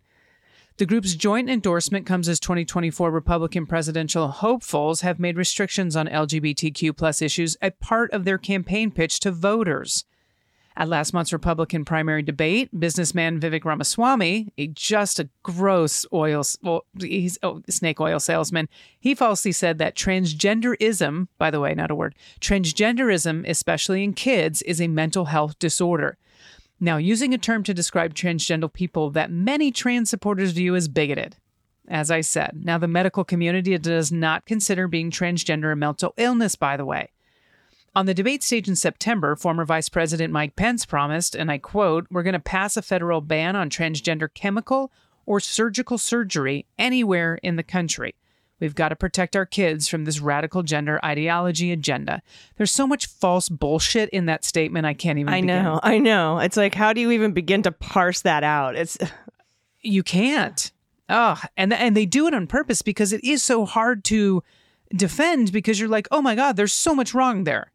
The 0.79 0.87
group's 0.87 1.15
joint 1.15 1.51
endorsement 1.51 2.07
comes 2.07 2.29
as 2.29 2.41
2024 2.41 3.11
Republican 3.11 3.67
presidential 3.67 4.29
hopefuls 4.29 5.03
have 5.03 5.19
made 5.19 5.37
restrictions 5.37 5.95
on 5.95 6.09
LGBTQ 6.09 7.23
issues 7.23 7.57
a 7.61 7.71
part 7.71 8.11
of 8.13 8.25
their 8.25 8.39
campaign 8.39 8.91
pitch 8.91 9.21
to 9.21 9.31
voters. 9.31 10.07
At 10.81 10.89
last 10.89 11.13
month's 11.13 11.35
Republican 11.35 11.85
primary 11.85 12.23
debate, 12.23 12.71
businessman 12.81 13.39
Vivek 13.39 13.67
Ramaswamy, 13.67 14.51
a 14.57 14.67
just 14.69 15.21
a 15.21 15.29
gross 15.43 16.07
oil, 16.11 16.43
well, 16.63 16.87
he's 16.99 17.39
oh, 17.43 17.61
snake 17.69 18.01
oil 18.01 18.19
salesman, 18.19 18.67
he 18.99 19.15
falsely 19.15 19.53
said 19.53 19.77
that 19.77 19.95
transgenderism, 19.95 21.29
by 21.37 21.51
the 21.51 21.61
way, 21.61 21.75
not 21.75 21.91
a 21.91 21.95
word, 21.95 22.15
transgenderism, 22.41 23.47
especially 23.47 24.03
in 24.03 24.15
kids, 24.15 24.63
is 24.63 24.81
a 24.81 24.89
mental 24.89 25.27
health 25.27 25.59
disorder. 25.59 26.17
Now, 26.81 26.97
using 26.97 27.35
a 27.35 27.39
term 27.39 27.63
to 27.65 27.75
describe 27.75 28.15
transgender 28.15 28.73
people 28.73 29.11
that 29.11 29.31
many 29.31 29.71
trans 29.71 30.09
supporters 30.09 30.53
view 30.53 30.75
as 30.75 30.89
bigoted. 30.89 31.37
As 31.89 32.11
I 32.11 32.23
said, 32.23 32.59
now 32.65 32.79
the 32.79 32.89
medical 32.89 33.23
community 33.23 33.77
does 33.77 34.11
not 34.11 34.47
consider 34.47 34.89
being 34.89 35.11
transgender 35.11 35.75
a 35.75 35.77
mental 35.77 36.15
illness, 36.17 36.57
by 36.57 36.79
the 36.79 36.87
way. 36.87 37.11
On 37.95 38.07
the 38.07 38.15
debate 38.15 38.45
stage 38.45 38.69
in 38.69 38.77
September, 38.77 39.35
former 39.35 39.65
Vice 39.65 39.89
President 39.89 40.33
Mike 40.33 40.55
Pence 40.55 40.87
promised, 40.87 41.35
and 41.35 41.51
I 41.51 41.59
quote, 41.59 42.07
We're 42.09 42.23
going 42.23 42.35
to 42.35 42.39
pass 42.39 42.77
a 42.77 42.83
federal 42.83 43.21
ban 43.21 43.57
on 43.57 43.69
transgender 43.69 44.33
chemical 44.33 44.93
or 45.27 45.41
surgical 45.41 45.99
surgery 45.99 46.67
anywhere 46.79 47.41
in 47.43 47.57
the 47.57 47.65
country. 47.65 48.15
We've 48.61 48.75
got 48.75 48.91
to 48.91 48.97
protect 48.97 49.35
our 49.35 49.47
kids 49.47 49.89
from 49.89 50.05
this 50.05 50.21
radical 50.21 50.63
gender 50.63 51.01
ideology 51.05 51.73
agenda. 51.73 52.23
There's 52.57 52.71
so 52.71 52.87
much 52.87 53.07
false 53.07 53.49
bullshit 53.49 54.09
in 54.11 54.27
that 54.27 54.45
statement. 54.45 54.87
I 54.87 54.95
can't 54.95 55.19
even. 55.19 55.33
I 55.33 55.41
begin. 55.41 55.47
know. 55.65 55.81
I 55.83 55.99
know. 55.99 56.39
It's 56.39 56.57
like, 56.57 56.75
how 56.75 56.93
do 56.93 57.01
you 57.01 57.11
even 57.11 57.33
begin 57.33 57.63
to 57.63 57.73
parse 57.73 58.21
that 58.21 58.45
out? 58.45 58.77
It's 58.77 58.99
you 59.81 60.05
can't. 60.05 60.71
Oh, 61.09 61.43
and 61.57 61.73
and 61.73 61.97
they 61.97 62.07
do 62.07 62.29
it 62.29 62.35
on 62.35 62.47
purpose 62.47 62.83
because 62.83 63.13
it 63.13 63.25
is 63.25 63.43
so 63.43 63.65
hard 63.65 64.05
to 64.05 64.45
defend 64.95 65.51
because 65.51 65.81
you're 65.81 65.89
like, 65.89 66.07
oh 66.13 66.23
my 66.23 66.37
god, 66.37 66.57
there's 66.57 66.73
so 66.73 66.95
much 66.95 67.15
wrong 67.15 67.43
there. 67.43 67.73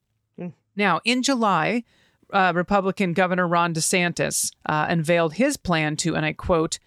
Now, 0.75 1.01
in 1.03 1.23
July, 1.23 1.83
uh, 2.31 2.53
Republican 2.55 3.13
Governor 3.13 3.47
Ron 3.47 3.73
DeSantis 3.73 4.51
uh, 4.65 4.87
unveiled 4.89 5.35
his 5.35 5.57
plan 5.57 5.95
to, 5.97 6.15
and 6.15 6.25
I 6.25 6.33
quote, 6.33 6.79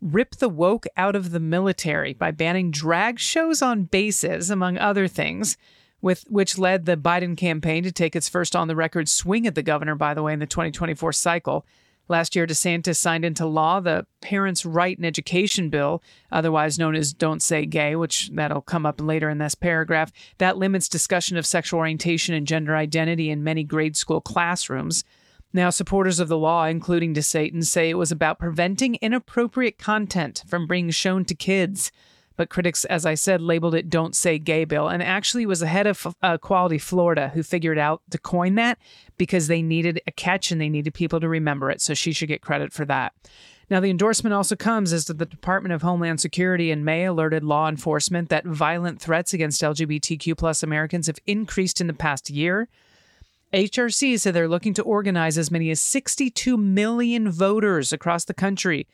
rip 0.00 0.36
the 0.36 0.48
woke 0.48 0.86
out 0.96 1.16
of 1.16 1.30
the 1.30 1.40
military 1.40 2.12
by 2.12 2.30
banning 2.30 2.70
drag 2.70 3.18
shows 3.18 3.62
on 3.62 3.84
bases, 3.84 4.50
among 4.50 4.78
other 4.78 5.08
things, 5.08 5.56
with 6.02 6.24
which 6.28 6.58
led 6.58 6.84
the 6.84 6.96
Biden 6.96 7.36
campaign 7.36 7.82
to 7.82 7.92
take 7.92 8.14
its 8.14 8.28
first 8.28 8.54
on 8.54 8.68
the 8.68 8.76
record 8.76 9.08
swing 9.08 9.46
at 9.46 9.54
the 9.54 9.62
governor, 9.62 9.94
by 9.94 10.14
the 10.14 10.22
way, 10.22 10.32
in 10.32 10.38
the 10.38 10.46
2024 10.46 11.12
cycle. 11.12 11.64
Last 12.08 12.36
year, 12.36 12.46
DeSantis 12.46 12.96
signed 12.96 13.24
into 13.24 13.46
law 13.46 13.80
the 13.80 14.06
Parents' 14.20 14.64
Right 14.64 14.96
in 14.96 15.04
Education 15.04 15.70
Bill, 15.70 16.02
otherwise 16.30 16.78
known 16.78 16.94
as 16.94 17.12
Don't 17.12 17.42
Say 17.42 17.66
Gay, 17.66 17.96
which 17.96 18.30
that'll 18.32 18.60
come 18.60 18.86
up 18.86 19.00
later 19.00 19.28
in 19.28 19.38
this 19.38 19.56
paragraph. 19.56 20.12
That 20.38 20.56
limits 20.56 20.88
discussion 20.88 21.36
of 21.36 21.46
sexual 21.46 21.80
orientation 21.80 22.34
and 22.34 22.46
gender 22.46 22.76
identity 22.76 23.30
in 23.30 23.42
many 23.42 23.64
grade 23.64 23.96
school 23.96 24.20
classrooms. 24.20 25.02
Now, 25.52 25.70
supporters 25.70 26.20
of 26.20 26.28
the 26.28 26.38
law, 26.38 26.66
including 26.66 27.14
DeSatan, 27.14 27.64
say 27.64 27.90
it 27.90 27.94
was 27.94 28.12
about 28.12 28.38
preventing 28.38 28.96
inappropriate 28.96 29.78
content 29.78 30.44
from 30.46 30.66
being 30.66 30.90
shown 30.90 31.24
to 31.24 31.34
kids. 31.34 31.90
But 32.36 32.50
critics, 32.50 32.84
as 32.84 33.06
I 33.06 33.14
said, 33.14 33.40
labeled 33.40 33.74
it 33.74 33.88
Don't 33.88 34.14
Say 34.14 34.38
Gay 34.38 34.64
Bill. 34.64 34.88
And 34.88 35.02
actually, 35.02 35.46
was 35.46 35.60
the 35.60 35.66
head 35.66 35.86
of 35.86 36.06
uh, 36.22 36.34
Equality 36.34 36.78
Florida 36.78 37.30
who 37.34 37.42
figured 37.42 37.78
out 37.78 38.02
to 38.10 38.18
coin 38.18 38.54
that 38.56 38.78
because 39.16 39.48
they 39.48 39.62
needed 39.62 40.00
a 40.06 40.12
catch 40.12 40.50
and 40.50 40.60
they 40.60 40.68
needed 40.68 40.94
people 40.94 41.20
to 41.20 41.28
remember 41.28 41.70
it. 41.70 41.80
So 41.80 41.94
she 41.94 42.12
should 42.12 42.28
get 42.28 42.42
credit 42.42 42.72
for 42.72 42.84
that. 42.84 43.14
Now, 43.68 43.80
the 43.80 43.90
endorsement 43.90 44.32
also 44.32 44.54
comes 44.54 44.92
as 44.92 45.06
the 45.06 45.14
Department 45.14 45.72
of 45.72 45.82
Homeland 45.82 46.20
Security 46.20 46.70
in 46.70 46.84
May 46.84 47.04
alerted 47.04 47.42
law 47.42 47.68
enforcement 47.68 48.28
that 48.28 48.44
violent 48.44 49.00
threats 49.00 49.32
against 49.32 49.60
LGBTQ 49.60 50.36
plus 50.36 50.62
Americans 50.62 51.08
have 51.08 51.18
increased 51.26 51.80
in 51.80 51.88
the 51.88 51.92
past 51.92 52.30
year. 52.30 52.68
HRC 53.52 54.20
said 54.20 54.34
they're 54.34 54.46
looking 54.46 54.74
to 54.74 54.82
organize 54.82 55.36
as 55.36 55.50
many 55.50 55.70
as 55.70 55.80
62 55.80 56.56
million 56.56 57.30
voters 57.30 57.92
across 57.92 58.24
the 58.24 58.34
country 58.34 58.86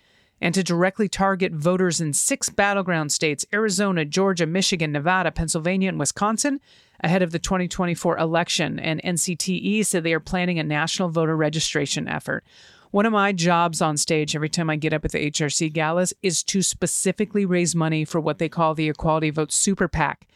and 0.43 0.53
to 0.57 0.65
directly 0.65 1.09
target 1.09 1.53
voters 1.53 2.01
in 2.01 2.13
six 2.13 2.51
battleground 2.51 3.13
states 3.13 3.47
Arizona, 3.55 4.05
Georgia, 4.05 4.45
Michigan, 4.45 4.91
Nevada, 4.91 5.31
Pennsylvania, 5.31 5.89
and 5.89 6.01
Wisconsin 6.01 6.61
ahead 7.01 7.23
of 7.23 7.31
the 7.31 7.39
2024 7.39 8.19
election. 8.19 8.81
And 8.81 9.01
NCTE 9.03 9.87
said 9.87 10.03
they 10.03 10.13
are 10.13 10.21
planning 10.21 10.59
a 10.59 10.65
national 10.65 11.11
voter 11.11 11.37
registration 11.37 12.09
effort. 12.09 12.45
One 12.91 13.07
of 13.07 13.13
my 13.13 13.33
jobs 13.33 13.81
on 13.81 13.97
stage 13.97 14.35
every 14.35 14.51
time 14.51 14.69
I 14.69 14.77
get 14.77 14.93
up 14.93 15.05
at 15.05 15.13
the 15.13 15.31
HRC 15.31 15.73
galas 15.73 16.13
is 16.23 16.43
to 16.45 16.61
specifically 16.61 17.47
raise 17.47 17.75
money 17.75 18.05
for 18.05 18.21
what 18.21 18.39
they 18.39 18.49
call 18.49 18.75
the 18.75 18.89
Equality 18.89 19.31
Vote 19.31 19.53
Super 19.53 19.87
PAC. 19.87 20.27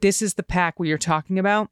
This 0.00 0.22
is 0.22 0.34
the 0.34 0.42
PAC 0.44 0.78
we 0.78 0.92
are 0.92 0.98
talking 0.98 1.38
about. 1.38 1.70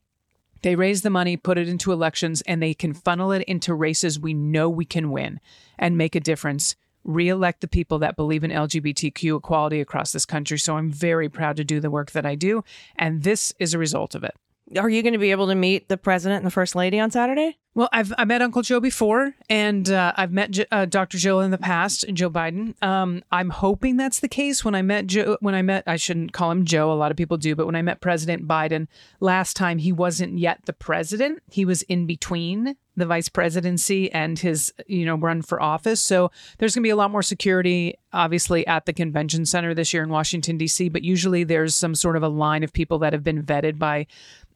They 0.62 0.74
raise 0.74 1.02
the 1.02 1.10
money, 1.10 1.36
put 1.36 1.58
it 1.58 1.68
into 1.68 1.92
elections, 1.92 2.42
and 2.42 2.60
they 2.60 2.74
can 2.74 2.92
funnel 2.92 3.32
it 3.32 3.42
into 3.42 3.72
races 3.72 4.18
we 4.18 4.34
know 4.34 4.68
we 4.68 4.84
can 4.84 5.10
win 5.10 5.40
and 5.78 5.96
make 5.96 6.14
a 6.16 6.20
difference. 6.20 6.74
Re-elect 7.04 7.60
the 7.60 7.68
people 7.68 7.98
that 8.00 8.16
believe 8.16 8.44
in 8.44 8.50
LGBTQ 8.50 9.38
equality 9.38 9.80
across 9.80 10.12
this 10.12 10.26
country. 10.26 10.58
So 10.58 10.76
I'm 10.76 10.90
very 10.90 11.28
proud 11.28 11.56
to 11.56 11.64
do 11.64 11.80
the 11.80 11.90
work 11.90 12.12
that 12.12 12.26
I 12.26 12.34
do, 12.34 12.64
and 12.96 13.22
this 13.22 13.52
is 13.58 13.74
a 13.74 13.78
result 13.78 14.14
of 14.14 14.24
it. 14.24 14.34
Are 14.78 14.88
you 14.88 15.02
going 15.02 15.12
to 15.12 15.18
be 15.18 15.30
able 15.30 15.46
to 15.48 15.54
meet 15.54 15.88
the 15.88 15.98
president 15.98 16.38
and 16.38 16.46
the 16.46 16.50
first 16.50 16.74
lady 16.74 16.98
on 16.98 17.10
Saturday? 17.10 17.58
Well, 17.74 17.88
I've 17.92 18.14
I 18.16 18.24
met 18.24 18.40
Uncle 18.40 18.62
Joe 18.62 18.80
before, 18.80 19.34
and 19.50 19.90
uh, 19.90 20.12
I've 20.16 20.32
met 20.32 20.52
J- 20.52 20.66
uh, 20.70 20.84
Dr. 20.86 21.18
Jill 21.18 21.40
in 21.40 21.50
the 21.50 21.58
past, 21.58 22.04
Joe 22.14 22.30
Biden. 22.30 22.80
Um, 22.82 23.22
I'm 23.32 23.50
hoping 23.50 23.96
that's 23.96 24.20
the 24.20 24.28
case. 24.28 24.64
When 24.64 24.74
I 24.74 24.82
met 24.82 25.06
Joe, 25.06 25.36
when 25.40 25.54
I 25.54 25.62
met, 25.62 25.82
I 25.86 25.96
shouldn't 25.96 26.32
call 26.32 26.50
him 26.50 26.64
Joe. 26.64 26.92
A 26.92 26.94
lot 26.94 27.10
of 27.10 27.16
people 27.16 27.36
do, 27.36 27.54
but 27.54 27.66
when 27.66 27.74
I 27.74 27.82
met 27.82 28.00
President 28.00 28.46
Biden 28.46 28.86
last 29.20 29.56
time, 29.56 29.78
he 29.78 29.92
wasn't 29.92 30.38
yet 30.38 30.60
the 30.66 30.72
president. 30.72 31.42
He 31.50 31.64
was 31.64 31.82
in 31.82 32.06
between 32.06 32.76
the 32.96 33.06
vice 33.06 33.28
presidency 33.28 34.10
and 34.12 34.38
his 34.38 34.72
you 34.86 35.04
know 35.04 35.16
run 35.16 35.42
for 35.42 35.60
office 35.60 36.00
so 36.00 36.30
there's 36.58 36.74
going 36.74 36.82
to 36.82 36.86
be 36.86 36.90
a 36.90 36.96
lot 36.96 37.10
more 37.10 37.22
security 37.22 37.98
obviously 38.12 38.66
at 38.66 38.86
the 38.86 38.92
convention 38.92 39.44
center 39.44 39.74
this 39.74 39.92
year 39.92 40.02
in 40.02 40.08
washington 40.08 40.56
d.c 40.56 40.88
but 40.88 41.02
usually 41.02 41.42
there's 41.44 41.74
some 41.74 41.94
sort 41.94 42.16
of 42.16 42.22
a 42.22 42.28
line 42.28 42.62
of 42.62 42.72
people 42.72 42.98
that 42.98 43.12
have 43.12 43.24
been 43.24 43.42
vetted 43.42 43.78
by 43.78 44.06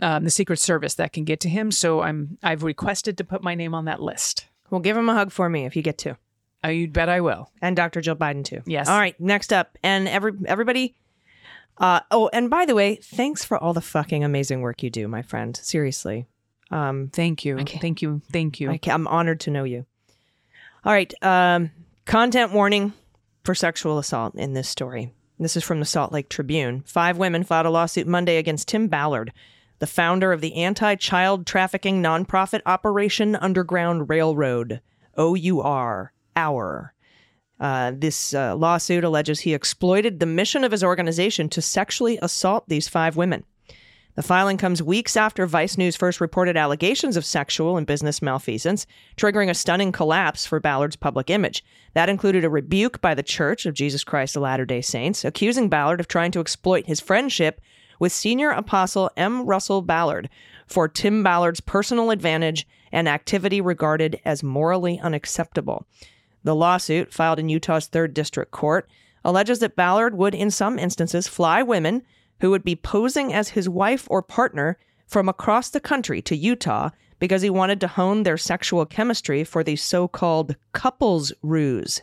um, 0.00 0.24
the 0.24 0.30
secret 0.30 0.58
service 0.58 0.94
that 0.94 1.12
can 1.12 1.24
get 1.24 1.40
to 1.40 1.48
him 1.48 1.70
so 1.72 2.00
i'm 2.02 2.38
i've 2.42 2.62
requested 2.62 3.18
to 3.18 3.24
put 3.24 3.42
my 3.42 3.54
name 3.54 3.74
on 3.74 3.84
that 3.86 4.00
list 4.00 4.46
Well, 4.70 4.80
give 4.80 4.96
him 4.96 5.08
a 5.08 5.14
hug 5.14 5.32
for 5.32 5.48
me 5.48 5.64
if 5.64 5.74
you 5.74 5.82
get 5.82 5.98
to. 5.98 6.16
oh, 6.62 6.68
you'd 6.68 6.92
bet 6.92 7.08
i 7.08 7.20
will 7.20 7.50
And 7.62 7.74
Dr. 7.74 8.00
Jill 8.00 8.16
Biden, 8.16 8.44
too. 8.44 8.62
Yes. 8.66 8.88
All 8.88 8.98
right, 8.98 9.18
next 9.20 9.52
up. 9.52 9.76
And 9.82 10.06
every 10.08 10.32
everybody. 10.46 10.94
Uh, 11.78 12.00
oh, 12.10 12.28
and 12.32 12.50
by 12.50 12.66
the 12.66 12.74
way, 12.74 12.96
thanks 12.96 13.44
for 13.44 13.56
all 13.56 13.72
the 13.72 13.80
fucking 13.80 14.24
amazing 14.24 14.60
work 14.60 14.82
you 14.82 14.90
do, 14.90 15.06
my 15.06 15.22
friend. 15.22 15.56
Seriously. 15.56 16.26
Um, 16.70 17.08
thank 17.12 17.44
you 17.44 17.56
thank 17.56 18.02
you 18.02 18.20
thank 18.30 18.60
you 18.60 18.78
ca- 18.78 18.92
I'm 18.92 19.06
honored 19.08 19.40
to 19.40 19.50
know 19.50 19.64
you. 19.64 19.86
All 20.84 20.92
right. 20.92 21.12
Um, 21.22 21.70
content 22.04 22.52
warning 22.52 22.92
for 23.44 23.54
sexual 23.54 23.98
assault 23.98 24.34
in 24.34 24.52
this 24.52 24.68
story. 24.68 25.12
This 25.38 25.56
is 25.56 25.64
from 25.64 25.80
the 25.80 25.86
Salt 25.86 26.12
Lake 26.12 26.28
Tribune. 26.28 26.82
Five 26.84 27.16
women 27.16 27.44
filed 27.44 27.66
a 27.66 27.70
lawsuit 27.70 28.06
Monday 28.06 28.38
against 28.38 28.68
Tim 28.68 28.88
Ballard, 28.88 29.32
the 29.78 29.86
founder 29.86 30.32
of 30.32 30.40
the 30.40 30.54
anti 30.54 30.96
child 30.96 31.46
trafficking 31.46 32.02
nonprofit 32.02 32.60
Operation 32.66 33.36
Underground 33.36 34.08
Railroad, 34.08 34.80
OUR, 35.16 36.12
OUR. 36.36 36.94
Uh, 37.60 37.92
this 37.94 38.34
uh, 38.34 38.54
lawsuit 38.56 39.04
alleges 39.04 39.40
he 39.40 39.54
exploited 39.54 40.20
the 40.20 40.26
mission 40.26 40.64
of 40.64 40.72
his 40.72 40.84
organization 40.84 41.48
to 41.48 41.62
sexually 41.62 42.18
assault 42.22 42.68
these 42.68 42.88
five 42.88 43.16
women. 43.16 43.44
The 44.18 44.24
filing 44.24 44.56
comes 44.56 44.82
weeks 44.82 45.16
after 45.16 45.46
Vice 45.46 45.78
News 45.78 45.94
first 45.94 46.20
reported 46.20 46.56
allegations 46.56 47.16
of 47.16 47.24
sexual 47.24 47.76
and 47.76 47.86
business 47.86 48.20
malfeasance, 48.20 48.84
triggering 49.16 49.48
a 49.48 49.54
stunning 49.54 49.92
collapse 49.92 50.44
for 50.44 50.58
Ballard's 50.58 50.96
public 50.96 51.30
image. 51.30 51.64
That 51.94 52.08
included 52.08 52.44
a 52.44 52.50
rebuke 52.50 53.00
by 53.00 53.14
the 53.14 53.22
Church 53.22 53.64
of 53.64 53.74
Jesus 53.74 54.02
Christ 54.02 54.34
of 54.34 54.42
Latter 54.42 54.64
day 54.64 54.80
Saints, 54.80 55.24
accusing 55.24 55.68
Ballard 55.68 56.00
of 56.00 56.08
trying 56.08 56.32
to 56.32 56.40
exploit 56.40 56.86
his 56.86 56.98
friendship 56.98 57.60
with 58.00 58.10
senior 58.10 58.50
apostle 58.50 59.08
M. 59.16 59.46
Russell 59.46 59.82
Ballard 59.82 60.28
for 60.66 60.88
Tim 60.88 61.22
Ballard's 61.22 61.60
personal 61.60 62.10
advantage 62.10 62.66
and 62.90 63.08
activity 63.08 63.60
regarded 63.60 64.20
as 64.24 64.42
morally 64.42 64.98
unacceptable. 64.98 65.86
The 66.42 66.56
lawsuit, 66.56 67.14
filed 67.14 67.38
in 67.38 67.48
Utah's 67.48 67.88
3rd 67.88 68.14
District 68.14 68.50
Court, 68.50 68.90
alleges 69.24 69.60
that 69.60 69.76
Ballard 69.76 70.16
would, 70.16 70.34
in 70.34 70.50
some 70.50 70.76
instances, 70.76 71.28
fly 71.28 71.62
women 71.62 72.02
who 72.40 72.50
would 72.50 72.64
be 72.64 72.76
posing 72.76 73.32
as 73.32 73.50
his 73.50 73.68
wife 73.68 74.06
or 74.10 74.22
partner 74.22 74.78
from 75.06 75.28
across 75.28 75.70
the 75.70 75.80
country 75.80 76.20
to 76.22 76.36
Utah 76.36 76.90
because 77.18 77.42
he 77.42 77.50
wanted 77.50 77.80
to 77.80 77.88
hone 77.88 78.22
their 78.22 78.36
sexual 78.36 78.86
chemistry 78.86 79.42
for 79.44 79.64
the 79.64 79.76
so 79.76 80.06
called 80.06 80.56
couples 80.72 81.32
ruse. 81.42 82.02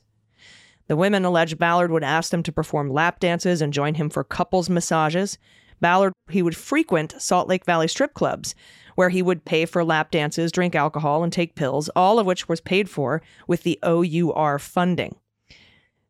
The 0.88 0.96
women 0.96 1.26
allege 1.26 1.58
Ballard 1.58 1.92
would 1.92 2.04
ask 2.04 2.32
them 2.32 2.44
to 2.44 2.52
perform 2.52 2.90
lap 2.90 3.20
dances 3.20 3.62
and 3.62 3.74
join 3.74 3.96
him 3.96 4.10
for 4.10 4.24
couples 4.24 4.70
massages. 4.70 5.38
Ballard 5.82 6.14
he 6.30 6.42
would 6.42 6.56
frequent 6.56 7.16
Salt 7.20 7.48
Lake 7.48 7.66
Valley 7.66 7.88
strip 7.88 8.14
clubs 8.14 8.56
where 8.96 9.10
he 9.10 9.22
would 9.22 9.46
pay 9.46 9.66
for 9.66 9.84
lap 9.84 10.10
dances, 10.10 10.52
drink 10.52 10.74
alcohol, 10.74 11.24
and 11.24 11.32
take 11.32 11.56
pills, 11.56 11.90
all 11.96 12.18
of 12.18 12.26
which 12.26 12.50
was 12.50 12.62
paid 12.62 12.90
for 12.90 13.22
with 13.48 13.64
the 13.64 13.78
OUR 13.84 14.58
funding. 14.58 15.16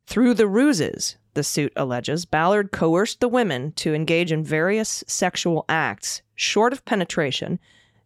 Through 0.07 0.35
the 0.35 0.47
ruses, 0.47 1.17
the 1.35 1.43
suit 1.43 1.71
alleges, 1.75 2.25
Ballard 2.25 2.71
coerced 2.71 3.19
the 3.19 3.27
women 3.27 3.71
to 3.73 3.93
engage 3.93 4.31
in 4.31 4.43
various 4.43 5.03
sexual 5.07 5.65
acts, 5.69 6.21
short 6.33 6.73
of 6.73 6.83
penetration, 6.85 7.59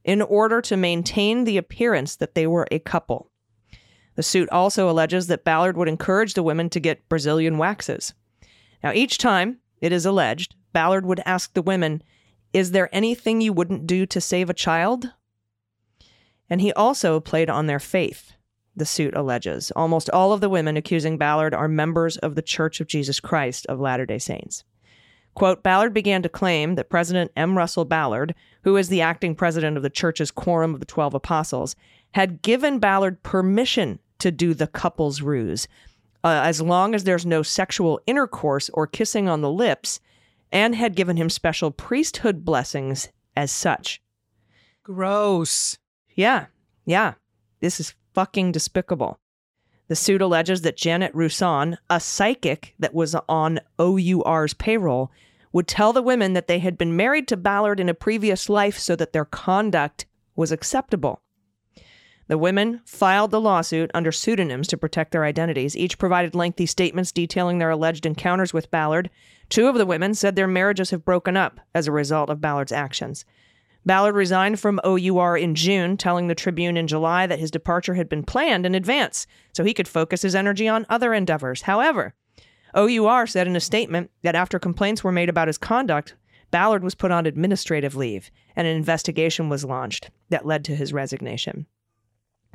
in 0.03 0.21
order 0.21 0.61
to 0.61 0.75
maintain 0.75 1.43
the 1.43 1.57
appearance 1.57 2.15
that 2.15 2.35
they 2.35 2.45
were 2.45 2.67
a 2.71 2.79
couple. 2.79 3.31
The 4.15 4.23
suit 4.23 4.49
also 4.49 4.89
alleges 4.89 5.27
that 5.27 5.45
Ballard 5.45 5.77
would 5.77 5.87
encourage 5.87 6.33
the 6.33 6.43
women 6.43 6.69
to 6.71 6.79
get 6.79 7.07
Brazilian 7.07 7.57
waxes. 7.57 8.13
Now, 8.83 8.91
each 8.91 9.17
time, 9.17 9.59
it 9.79 9.91
is 9.91 10.05
alleged, 10.05 10.55
Ballard 10.73 11.05
would 11.05 11.21
ask 11.25 11.53
the 11.53 11.61
women, 11.61 12.03
Is 12.51 12.71
there 12.71 12.93
anything 12.93 13.39
you 13.39 13.53
wouldn't 13.53 13.87
do 13.87 14.05
to 14.07 14.19
save 14.19 14.49
a 14.49 14.53
child? 14.53 15.13
And 16.49 16.61
he 16.61 16.73
also 16.73 17.19
played 17.19 17.49
on 17.49 17.67
their 17.67 17.79
faith, 17.79 18.33
the 18.79 18.85
suit 18.85 19.15
alleges. 19.15 19.71
Almost 19.75 20.09
all 20.09 20.33
of 20.33 20.41
the 20.41 20.49
women 20.49 20.75
accusing 20.75 21.17
Ballard 21.17 21.53
are 21.53 21.67
members 21.67 22.17
of 22.17 22.35
the 22.35 22.41
Church 22.41 22.79
of 22.79 22.87
Jesus 22.87 23.19
Christ 23.19 23.65
of 23.67 23.79
Latter 23.79 24.05
day 24.05 24.17
Saints. 24.17 24.63
Quote 25.35 25.63
Ballard 25.63 25.93
began 25.93 26.21
to 26.23 26.29
claim 26.29 26.75
that 26.75 26.89
President 26.89 27.31
M. 27.35 27.57
Russell 27.57 27.85
Ballard, 27.85 28.33
who 28.63 28.75
is 28.75 28.89
the 28.89 29.01
acting 29.01 29.35
president 29.35 29.77
of 29.77 29.83
the 29.83 29.89
church's 29.89 30.31
Quorum 30.31 30.73
of 30.73 30.79
the 30.79 30.85
Twelve 30.85 31.13
Apostles, 31.13 31.75
had 32.11 32.41
given 32.41 32.79
Ballard 32.79 33.21
permission 33.23 33.99
to 34.17 34.31
do 34.31 34.53
the 34.53 34.67
couple's 34.67 35.21
ruse, 35.21 35.67
uh, 36.23 36.41
as 36.43 36.61
long 36.61 36.93
as 36.93 37.03
there's 37.03 37.25
no 37.25 37.43
sexual 37.43 38.01
intercourse 38.05 38.69
or 38.73 38.87
kissing 38.87 39.29
on 39.29 39.41
the 39.41 39.51
lips, 39.51 39.99
and 40.51 40.75
had 40.75 40.95
given 40.95 41.15
him 41.15 41.29
special 41.29 41.71
priesthood 41.71 42.43
blessings 42.43 43.09
as 43.37 43.51
such. 43.51 44.01
gross 44.83 45.77
Yeah, 46.15 46.47
yeah. 46.85 47.13
This 47.61 47.79
is 47.79 47.93
fucking 48.13 48.51
despicable. 48.51 49.19
The 49.87 49.95
suit 49.95 50.21
alleges 50.21 50.61
that 50.61 50.77
Janet 50.77 51.13
Roussan, 51.13 51.77
a 51.89 51.99
psychic 51.99 52.75
that 52.77 52.93
was 52.93 53.15
on 53.27 53.59
OUR's 53.79 54.53
payroll, 54.53 55.11
would 55.51 55.67
tell 55.67 55.93
the 55.93 56.03
women 56.03 56.33
that 56.33 56.47
they 56.47 56.59
had 56.59 56.77
been 56.77 56.95
married 56.95 57.27
to 57.27 57.37
Ballard 57.37 57.79
in 57.79 57.89
a 57.89 57.95
previous 57.95 58.49
life 58.49 58.77
so 58.77 58.95
that 58.95 59.13
their 59.13 59.25
conduct 59.25 60.05
was 60.35 60.51
acceptable. 60.51 61.21
The 62.27 62.37
women 62.37 62.81
filed 62.85 63.31
the 63.31 63.41
lawsuit 63.41 63.89
under 63.95 64.11
pseudonyms 64.11 64.67
to 64.67 64.77
protect 64.77 65.11
their 65.11 65.25
identities. 65.25 65.75
Each 65.75 65.97
provided 65.97 66.35
lengthy 66.35 66.67
statements 66.67 67.11
detailing 67.11 67.57
their 67.57 67.71
alleged 67.71 68.05
encounters 68.05 68.53
with 68.53 68.69
Ballard. 68.69 69.09
Two 69.49 69.67
of 69.67 69.75
the 69.75 69.85
women 69.87 70.13
said 70.13 70.35
their 70.35 70.47
marriages 70.47 70.91
have 70.91 71.03
broken 71.03 71.35
up 71.35 71.59
as 71.73 71.87
a 71.87 71.91
result 71.91 72.29
of 72.29 72.39
Ballard's 72.39 72.71
actions. 72.71 73.25
Ballard 73.85 74.15
resigned 74.15 74.59
from 74.59 74.79
OUR 74.83 75.37
in 75.37 75.55
June, 75.55 75.97
telling 75.97 76.27
the 76.27 76.35
Tribune 76.35 76.77
in 76.77 76.87
July 76.87 77.25
that 77.27 77.39
his 77.39 77.51
departure 77.51 77.95
had 77.95 78.09
been 78.09 78.23
planned 78.23 78.65
in 78.65 78.75
advance 78.75 79.25
so 79.53 79.63
he 79.63 79.73
could 79.73 79.87
focus 79.87 80.21
his 80.21 80.35
energy 80.35 80.67
on 80.67 80.85
other 80.89 81.13
endeavors. 81.13 81.63
However, 81.63 82.13
OUR 82.75 83.25
said 83.25 83.47
in 83.47 83.55
a 83.55 83.61
statement 83.61 84.11
that 84.21 84.35
after 84.35 84.59
complaints 84.59 85.03
were 85.03 85.11
made 85.11 85.29
about 85.29 85.47
his 85.47 85.57
conduct, 85.57 86.15
Ballard 86.51 86.83
was 86.83 86.95
put 86.95 87.11
on 87.11 87.25
administrative 87.25 87.95
leave 87.95 88.31
and 88.55 88.67
an 88.67 88.75
investigation 88.75 89.49
was 89.49 89.65
launched 89.65 90.09
that 90.29 90.45
led 90.45 90.65
to 90.65 90.75
his 90.75 90.93
resignation. 90.93 91.65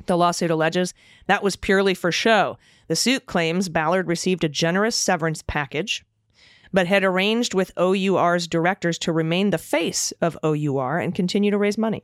The 0.05 0.17
lawsuit 0.17 0.51
alleges 0.51 0.93
that 1.27 1.43
was 1.43 1.55
purely 1.55 1.93
for 1.93 2.11
show. 2.11 2.57
The 2.87 2.95
suit 2.95 3.25
claims 3.25 3.69
Ballard 3.69 4.07
received 4.07 4.43
a 4.43 4.49
generous 4.49 4.95
severance 4.95 5.41
package, 5.41 6.05
but 6.75 6.87
had 6.87 7.05
arranged 7.05 7.53
with 7.53 7.71
OUR's 7.77 8.47
directors 8.47 8.97
to 8.99 9.13
remain 9.13 9.49
the 9.49 9.57
face 9.57 10.11
of 10.19 10.37
OUR 10.43 10.99
and 10.99 11.15
continue 11.15 11.49
to 11.49 11.57
raise 11.57 11.77
money. 11.77 12.03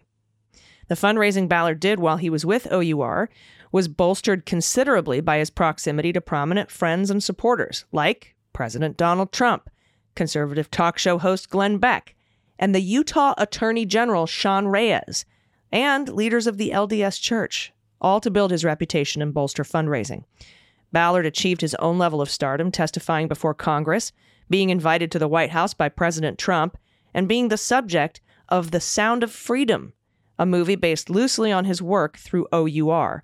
The 0.87 0.95
fundraising 0.95 1.49
Ballard 1.49 1.81
did 1.81 1.99
while 1.99 2.15
he 2.15 2.29
was 2.29 2.45
with 2.45 2.71
OUR 2.71 3.29
was 3.73 3.89
bolstered 3.89 4.45
considerably 4.45 5.19
by 5.19 5.39
his 5.39 5.49
proximity 5.49 6.13
to 6.13 6.21
prominent 6.21 6.71
friends 6.71 7.11
and 7.11 7.21
supporters, 7.21 7.83
like 7.91 8.33
President 8.53 8.95
Donald 8.95 9.33
Trump, 9.33 9.69
conservative 10.15 10.71
talk 10.71 10.97
show 10.97 11.17
host 11.17 11.49
Glenn 11.49 11.77
Beck, 11.77 12.15
and 12.57 12.73
the 12.73 12.81
Utah 12.81 13.33
Attorney 13.37 13.85
General 13.85 14.25
Sean 14.25 14.67
Reyes, 14.67 15.25
and 15.69 16.07
leaders 16.07 16.47
of 16.47 16.57
the 16.57 16.69
LDS 16.69 17.19
Church, 17.19 17.73
all 17.99 18.21
to 18.21 18.31
build 18.31 18.51
his 18.51 18.63
reputation 18.63 19.21
and 19.21 19.33
bolster 19.33 19.65
fundraising. 19.65 20.23
Ballard 20.93 21.25
achieved 21.25 21.59
his 21.59 21.75
own 21.75 21.97
level 21.97 22.21
of 22.21 22.29
stardom, 22.29 22.71
testifying 22.71 23.27
before 23.27 23.53
Congress, 23.53 24.13
being 24.51 24.69
invited 24.69 25.11
to 25.11 25.17
the 25.17 25.27
White 25.27 25.49
House 25.49 25.73
by 25.73 25.89
President 25.89 26.37
Trump, 26.37 26.77
and 27.13 27.27
being 27.27 27.47
the 27.47 27.57
subject 27.57 28.21
of 28.49 28.69
The 28.69 28.79
Sound 28.79 29.23
of 29.23 29.31
Freedom, 29.31 29.93
a 30.37 30.45
movie 30.45 30.75
based 30.75 31.09
loosely 31.09 31.51
on 31.51 31.65
his 31.65 31.81
work 31.81 32.17
through 32.17 32.47
OUR. 32.51 33.23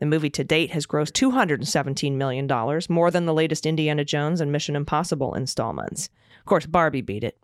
The 0.00 0.06
movie 0.06 0.30
to 0.30 0.44
date 0.44 0.72
has 0.72 0.86
grossed 0.86 1.12
$217 1.12 2.12
million, 2.12 2.46
more 2.90 3.10
than 3.10 3.24
the 3.24 3.32
latest 3.32 3.64
Indiana 3.64 4.04
Jones 4.04 4.40
and 4.40 4.52
Mission 4.52 4.76
Impossible 4.76 5.34
installments. 5.34 6.10
Of 6.40 6.44
course, 6.44 6.66
Barbie 6.66 7.00
beat 7.00 7.24
it. 7.24 7.38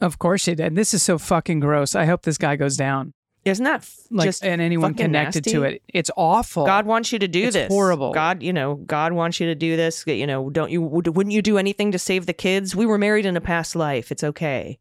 Of 0.00 0.18
course 0.18 0.42
she 0.42 0.54
did. 0.54 0.76
This 0.76 0.94
is 0.94 1.02
so 1.02 1.18
fucking 1.18 1.60
gross. 1.60 1.94
I 1.94 2.04
hope 2.04 2.22
this 2.22 2.38
guy 2.38 2.56
goes 2.56 2.76
down. 2.76 3.12
Isn't 3.44 3.64
that 3.64 3.80
f- 3.82 3.96
Like 4.10 4.24
just 4.26 4.44
and 4.44 4.60
anyone 4.60 4.94
connected 4.94 5.44
nasty? 5.44 5.50
to 5.52 5.62
it. 5.64 5.82
It's 5.88 6.10
awful. 6.16 6.64
God 6.64 6.86
wants 6.86 7.12
you 7.12 7.18
to 7.18 7.28
do 7.28 7.44
It's 7.44 7.54
this. 7.54 7.68
horrible. 7.68 8.12
God, 8.12 8.42
you 8.42 8.52
know, 8.52 8.76
God 8.76 9.12
wants 9.12 9.38
you 9.40 9.46
to 9.46 9.54
do 9.54 9.76
this. 9.76 10.04
You 10.06 10.26
know, 10.26 10.48
don't 10.50 10.70
you? 10.70 10.80
would- 10.82 11.14
Wouldn't 11.14 11.32
you 11.34 11.42
do 11.42 11.58
anything 11.58 11.92
to 11.92 11.98
save 11.98 12.26
the 12.26 12.32
kids? 12.32 12.74
We 12.74 12.86
were 12.86 12.98
married 12.98 13.26
in 13.26 13.36
a 13.36 13.40
past 13.42 13.76
life. 13.76 14.10
It's 14.10 14.24
okay. 14.24 14.78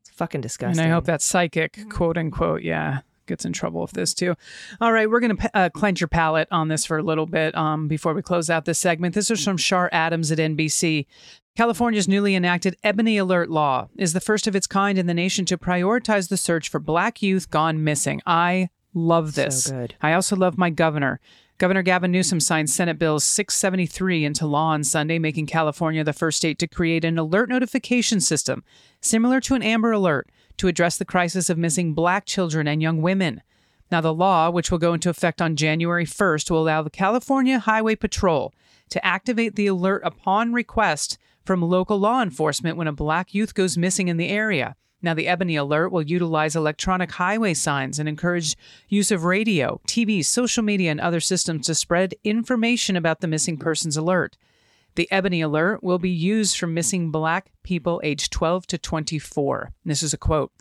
It's 0.00 0.10
fucking 0.16 0.40
disgusting. 0.40 0.82
and. 0.84 0.92
I 0.92 0.94
hope 0.94 1.04
that 1.04 1.20
psychic, 1.22 1.78
quote 1.90 2.16
unquote, 2.16 2.62
yeah, 2.62 3.00
gets 3.26 3.44
in 3.44 3.52
trouble 3.52 3.82
with 3.82 3.92
this 3.92 4.14
too. 4.14 4.34
All 4.80 4.92
right, 4.92 5.08
we're 5.10 5.20
going 5.20 5.36
to 5.36 5.50
uh, 5.56 5.68
clench 5.68 6.00
your 6.00 6.08
palate 6.08 6.48
on 6.50 6.68
this 6.68 6.84
for 6.86 6.98
a 6.98 7.02
little 7.02 7.26
bit 7.26 7.54
um, 7.54 7.86
before 7.86 8.14
we 8.14 8.22
close 8.22 8.48
out 8.50 8.64
this 8.64 8.78
segment. 8.78 9.14
This 9.14 9.30
is 9.30 9.44
from 9.44 9.56
Char 9.58 9.88
Adams 9.92 10.32
at 10.32 10.38
NBC. 10.38 11.06
California's 11.54 12.08
newly 12.08 12.34
enacted 12.34 12.78
Ebony 12.82 13.18
Alert 13.18 13.50
law 13.50 13.88
is 13.96 14.14
the 14.14 14.22
first 14.22 14.46
of 14.46 14.56
its 14.56 14.66
kind 14.66 14.96
in 14.96 15.06
the 15.06 15.12
nation 15.12 15.44
to 15.44 15.58
prioritize 15.58 16.30
the 16.30 16.38
search 16.38 16.70
for 16.70 16.78
black 16.78 17.20
youth 17.20 17.50
gone 17.50 17.84
missing. 17.84 18.22
I 18.24 18.70
love 18.94 19.34
this. 19.34 19.64
So. 19.64 19.86
I 20.00 20.14
also 20.14 20.34
love 20.34 20.56
my 20.56 20.70
governor. 20.70 21.20
Governor 21.58 21.82
Gavin 21.82 22.10
Newsom 22.10 22.40
signed 22.40 22.70
Senate 22.70 22.98
Bill 22.98 23.20
673 23.20 24.24
into 24.24 24.46
law 24.46 24.68
on 24.68 24.82
Sunday, 24.82 25.18
making 25.18 25.44
California 25.44 26.02
the 26.02 26.14
first 26.14 26.38
state 26.38 26.58
to 26.58 26.66
create 26.66 27.04
an 27.04 27.18
alert 27.18 27.50
notification 27.50 28.20
system 28.20 28.64
similar 29.02 29.38
to 29.42 29.54
an 29.54 29.62
Amber 29.62 29.92
Alert 29.92 30.30
to 30.56 30.68
address 30.68 30.96
the 30.96 31.04
crisis 31.04 31.50
of 31.50 31.58
missing 31.58 31.92
black 31.92 32.24
children 32.24 32.66
and 32.66 32.80
young 32.80 33.02
women. 33.02 33.42
Now, 33.90 34.00
the 34.00 34.14
law, 34.14 34.48
which 34.48 34.70
will 34.70 34.78
go 34.78 34.94
into 34.94 35.10
effect 35.10 35.42
on 35.42 35.56
January 35.56 36.06
1st, 36.06 36.50
will 36.50 36.62
allow 36.62 36.80
the 36.80 36.88
California 36.88 37.58
Highway 37.58 37.94
Patrol 37.94 38.54
to 38.88 39.04
activate 39.04 39.54
the 39.54 39.66
alert 39.66 40.00
upon 40.02 40.54
request 40.54 41.18
from 41.44 41.62
local 41.62 41.98
law 41.98 42.22
enforcement 42.22 42.76
when 42.76 42.88
a 42.88 42.92
black 42.92 43.34
youth 43.34 43.54
goes 43.54 43.78
missing 43.78 44.08
in 44.08 44.16
the 44.16 44.28
area. 44.28 44.76
Now, 45.02 45.14
the 45.14 45.26
Ebony 45.26 45.56
Alert 45.56 45.90
will 45.90 46.02
utilize 46.02 46.54
electronic 46.54 47.10
highway 47.10 47.54
signs 47.54 47.98
and 47.98 48.08
encourage 48.08 48.56
use 48.88 49.10
of 49.10 49.24
radio, 49.24 49.80
TV, 49.88 50.24
social 50.24 50.62
media, 50.62 50.92
and 50.92 51.00
other 51.00 51.18
systems 51.18 51.66
to 51.66 51.74
spread 51.74 52.14
information 52.22 52.96
about 52.96 53.20
the 53.20 53.26
missing 53.26 53.56
persons 53.56 53.96
alert. 53.96 54.36
The 54.94 55.10
Ebony 55.10 55.40
Alert 55.40 55.82
will 55.82 55.98
be 55.98 56.10
used 56.10 56.56
for 56.56 56.68
missing 56.68 57.10
black 57.10 57.50
people 57.64 58.00
aged 58.04 58.30
12 58.30 58.66
to 58.68 58.78
24. 58.78 59.72
This 59.84 60.02
is 60.04 60.14
a 60.14 60.18
quote. 60.18 60.52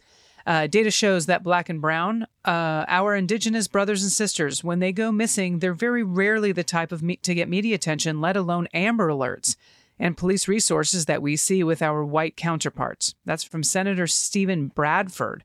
Uh, 0.44 0.65
data 0.65 0.89
shows 0.89 1.28
that 1.28 1.44
black 1.44 1.70
and 1.70 1.80
brown, 1.80 2.24
uh, 2.46 2.86
our 2.88 3.15
indigenous 3.15 3.67
brothers 3.67 4.02
and 4.02 4.12
sisters, 4.12 4.63
when 4.63 4.80
they 4.80 4.91
go 4.91 5.12
missing, 5.12 5.60
they're 5.60 5.74
very 5.74 6.02
rarely 6.02 6.52
the 6.52 6.63
type 6.63 6.91
of 6.91 7.04
me- 7.04 7.17
to 7.17 7.36
get 7.36 7.48
media 7.48 7.76
attention, 7.76 8.22
let 8.22 8.36
alone 8.36 8.67
Amber 8.74 9.10
Alerts 9.10 9.56
and 10.02 10.18
police 10.18 10.48
resources 10.48 11.06
that 11.06 11.22
we 11.22 11.36
see 11.38 11.64
with 11.64 11.82
our 11.82 12.04
white 12.04 12.36
counterparts. 12.36 13.14
That's 13.24 13.44
from 13.44 13.62
Senator 13.62 14.08
Steven 14.08 14.70
Bradford, 14.70 15.44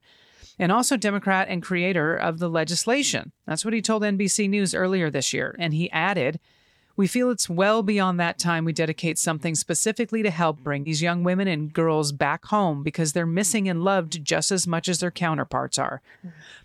and 0.58 0.72
also 0.72 0.96
Democrat 0.96 1.48
and 1.50 1.62
creator 1.62 2.16
of 2.16 2.38
the 2.38 2.48
legislation. 2.48 3.32
That's 3.46 3.66
what 3.66 3.74
he 3.74 3.82
told 3.82 4.02
NBC 4.02 4.48
News 4.48 4.74
earlier 4.74 5.10
this 5.10 5.34
year. 5.34 5.54
And 5.58 5.74
he 5.74 5.90
added, 5.90 6.40
we 6.96 7.06
feel 7.06 7.28
it's 7.28 7.50
well 7.50 7.82
beyond 7.82 8.18
that 8.18 8.38
time 8.38 8.64
we 8.64 8.72
dedicate 8.72 9.18
something 9.18 9.54
specifically 9.54 10.22
to 10.22 10.30
help 10.30 10.60
bring 10.60 10.84
these 10.84 11.02
young 11.02 11.22
women 11.22 11.46
and 11.46 11.70
girls 11.70 12.12
back 12.12 12.46
home 12.46 12.82
because 12.82 13.12
they're 13.12 13.26
missing 13.26 13.68
and 13.68 13.84
loved 13.84 14.24
just 14.24 14.50
as 14.50 14.66
much 14.66 14.88
as 14.88 15.00
their 15.00 15.10
counterparts 15.10 15.78
are. 15.78 16.00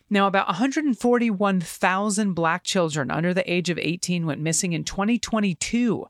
Now, 0.09 0.27
about 0.27 0.47
141,000 0.47 2.33
black 2.33 2.63
children 2.63 3.11
under 3.11 3.33
the 3.33 3.51
age 3.51 3.69
of 3.69 3.77
18 3.77 4.25
went 4.25 4.39
missing 4.39 4.71
in 4.71 4.85
2022 4.85 6.07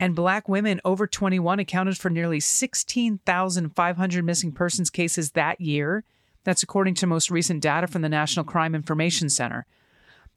and 0.00 0.16
black 0.16 0.48
women 0.48 0.80
over 0.82 1.06
21 1.06 1.60
accounted 1.60 1.98
for 1.98 2.08
nearly 2.08 2.40
16,500 2.40 4.24
missing 4.24 4.50
persons 4.50 4.88
cases 4.88 5.32
that 5.32 5.60
year. 5.60 6.04
That's 6.42 6.62
according 6.62 6.94
to 6.94 7.06
most 7.06 7.30
recent 7.30 7.62
data 7.62 7.86
from 7.86 8.00
the 8.00 8.08
National 8.08 8.46
Crime 8.46 8.74
Information 8.74 9.28
Center. 9.28 9.66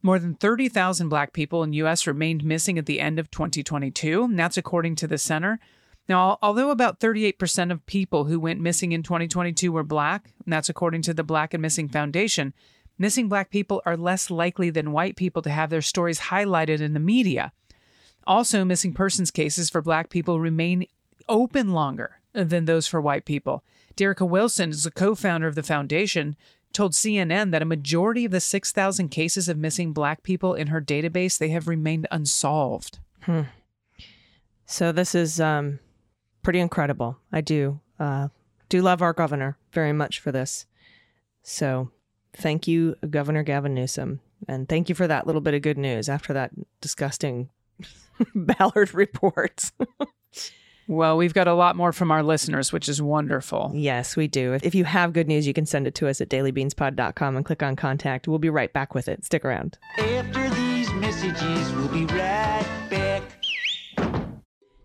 More 0.02 0.20
than 0.20 0.36
30,000 0.36 1.08
black 1.08 1.32
people 1.32 1.64
in 1.64 1.72
US 1.74 2.06
remained 2.06 2.44
missing 2.44 2.78
at 2.78 2.88
the 2.88 3.00
end 3.00 3.20
of 3.20 3.32
2022, 3.32 4.26
and 4.26 4.38
that's 4.38 4.58
according 4.58 4.96
to 4.98 5.08
the 5.08 5.18
center. 5.18 5.62
Now, 6.10 6.38
although 6.42 6.70
about 6.70 7.00
38% 7.00 7.72
of 7.72 7.86
people 7.86 8.26
who 8.26 8.42
went 8.42 8.60
missing 8.60 8.92
in 8.92 9.02
2022 9.02 9.72
were 9.72 9.84
black, 9.84 10.34
and 10.44 10.52
that's 10.52 10.68
according 10.68 11.04
to 11.04 11.14
the 11.14 11.24
Black 11.24 11.54
and 11.54 11.62
Missing 11.62 11.88
Foundation, 11.88 12.54
missing 12.98 13.30
black 13.30 13.50
people 13.50 13.82
are 13.86 13.96
less 13.96 14.30
likely 14.30 14.70
than 14.70 14.92
white 14.92 15.16
people 15.16 15.42
to 15.42 15.50
have 15.50 15.70
their 15.70 15.82
stories 15.82 16.20
highlighted 16.20 16.82
in 16.82 16.94
the 16.94 17.00
media. 17.00 17.54
Also, 18.26 18.64
missing 18.64 18.94
persons 18.94 19.32
cases 19.32 19.70
for 19.70 19.82
black 19.82 20.10
people 20.10 20.40
remain 20.40 20.86
open 21.28 21.72
longer 21.72 22.20
than 22.34 22.66
those 22.66 22.88
for 22.88 23.02
white 23.02 23.26
people. 23.26 23.64
Derrica 23.96 24.28
Wilson 24.28 24.72
is 24.72 24.84
the 24.84 24.92
co 24.92 25.16
founder 25.16 25.48
of 25.48 25.56
the 25.56 25.64
foundation, 25.64 26.36
told 26.72 26.94
CNN 26.94 27.52
that 27.52 27.62
a 27.62 27.66
majority 27.66 28.26
of 28.26 28.32
the 28.32 28.40
6,000 28.40 29.10
cases 29.10 29.48
of 29.48 29.58
missing 29.58 29.94
black 29.94 30.24
people 30.24 30.56
in 30.56 30.68
her 30.68 30.82
database, 30.82 31.38
they 31.38 31.50
have 31.50 31.68
remained 31.68 32.08
unsolved. 32.12 33.00
So 34.66 34.92
this 34.92 35.14
is 35.14 35.40
um, 35.40 35.80
pretty 36.42 36.60
incredible. 36.60 37.20
I 37.32 37.42
do 37.42 37.80
uh, 38.00 38.30
do 38.70 38.82
love 38.82 39.02
our 39.02 39.14
governor 39.14 39.58
very 39.72 39.94
much 39.94 40.20
for 40.20 40.32
this. 40.32 40.66
So 41.44 41.92
thank 42.36 42.68
you, 42.68 42.96
Governor 43.10 43.44
Gavin 43.44 43.76
Newsom, 43.76 44.22
and 44.48 44.68
thank 44.68 44.90
you 44.90 44.96
for 44.96 45.08
that 45.08 45.28
little 45.28 45.42
bit 45.42 45.54
of 45.54 45.62
good 45.62 45.78
news 45.78 46.10
after 46.10 46.34
that 46.34 46.52
disgusting 46.82 47.50
Ballard 48.36 48.94
reports. 48.94 49.72
Well, 50.88 51.16
we've 51.16 51.34
got 51.34 51.48
a 51.48 51.54
lot 51.54 51.76
more 51.78 51.94
from 51.94 52.12
our 52.12 52.22
listeners, 52.24 52.74
which 52.74 52.90
is 52.90 53.02
wonderful. 53.02 53.72
yes, 53.74 54.18
we 54.18 54.28
do. 54.28 54.58
If 54.62 54.76
you 54.76 54.84
have 54.84 55.14
good 55.14 55.28
news, 55.28 55.48
you 55.48 55.54
can 55.54 55.66
send 55.66 55.88
it 55.88 55.96
to 55.96 56.08
us 56.10 56.20
at 56.20 56.30
dailybeanspod.com 56.30 57.36
and 57.38 57.46
click 57.46 57.64
on 57.64 57.76
contact. 57.76 58.28
We'll 58.28 58.40
be 58.40 58.50
right 58.50 58.72
back 58.74 58.94
with 58.94 59.08
it. 59.08 59.24
Stick 59.24 59.46
around. 59.46 59.78
After 59.98 60.50
these 60.50 60.92
messages, 60.94 61.72
we'll 61.74 61.88
be 61.88 62.06
right 62.06 62.08
back. 62.10 62.83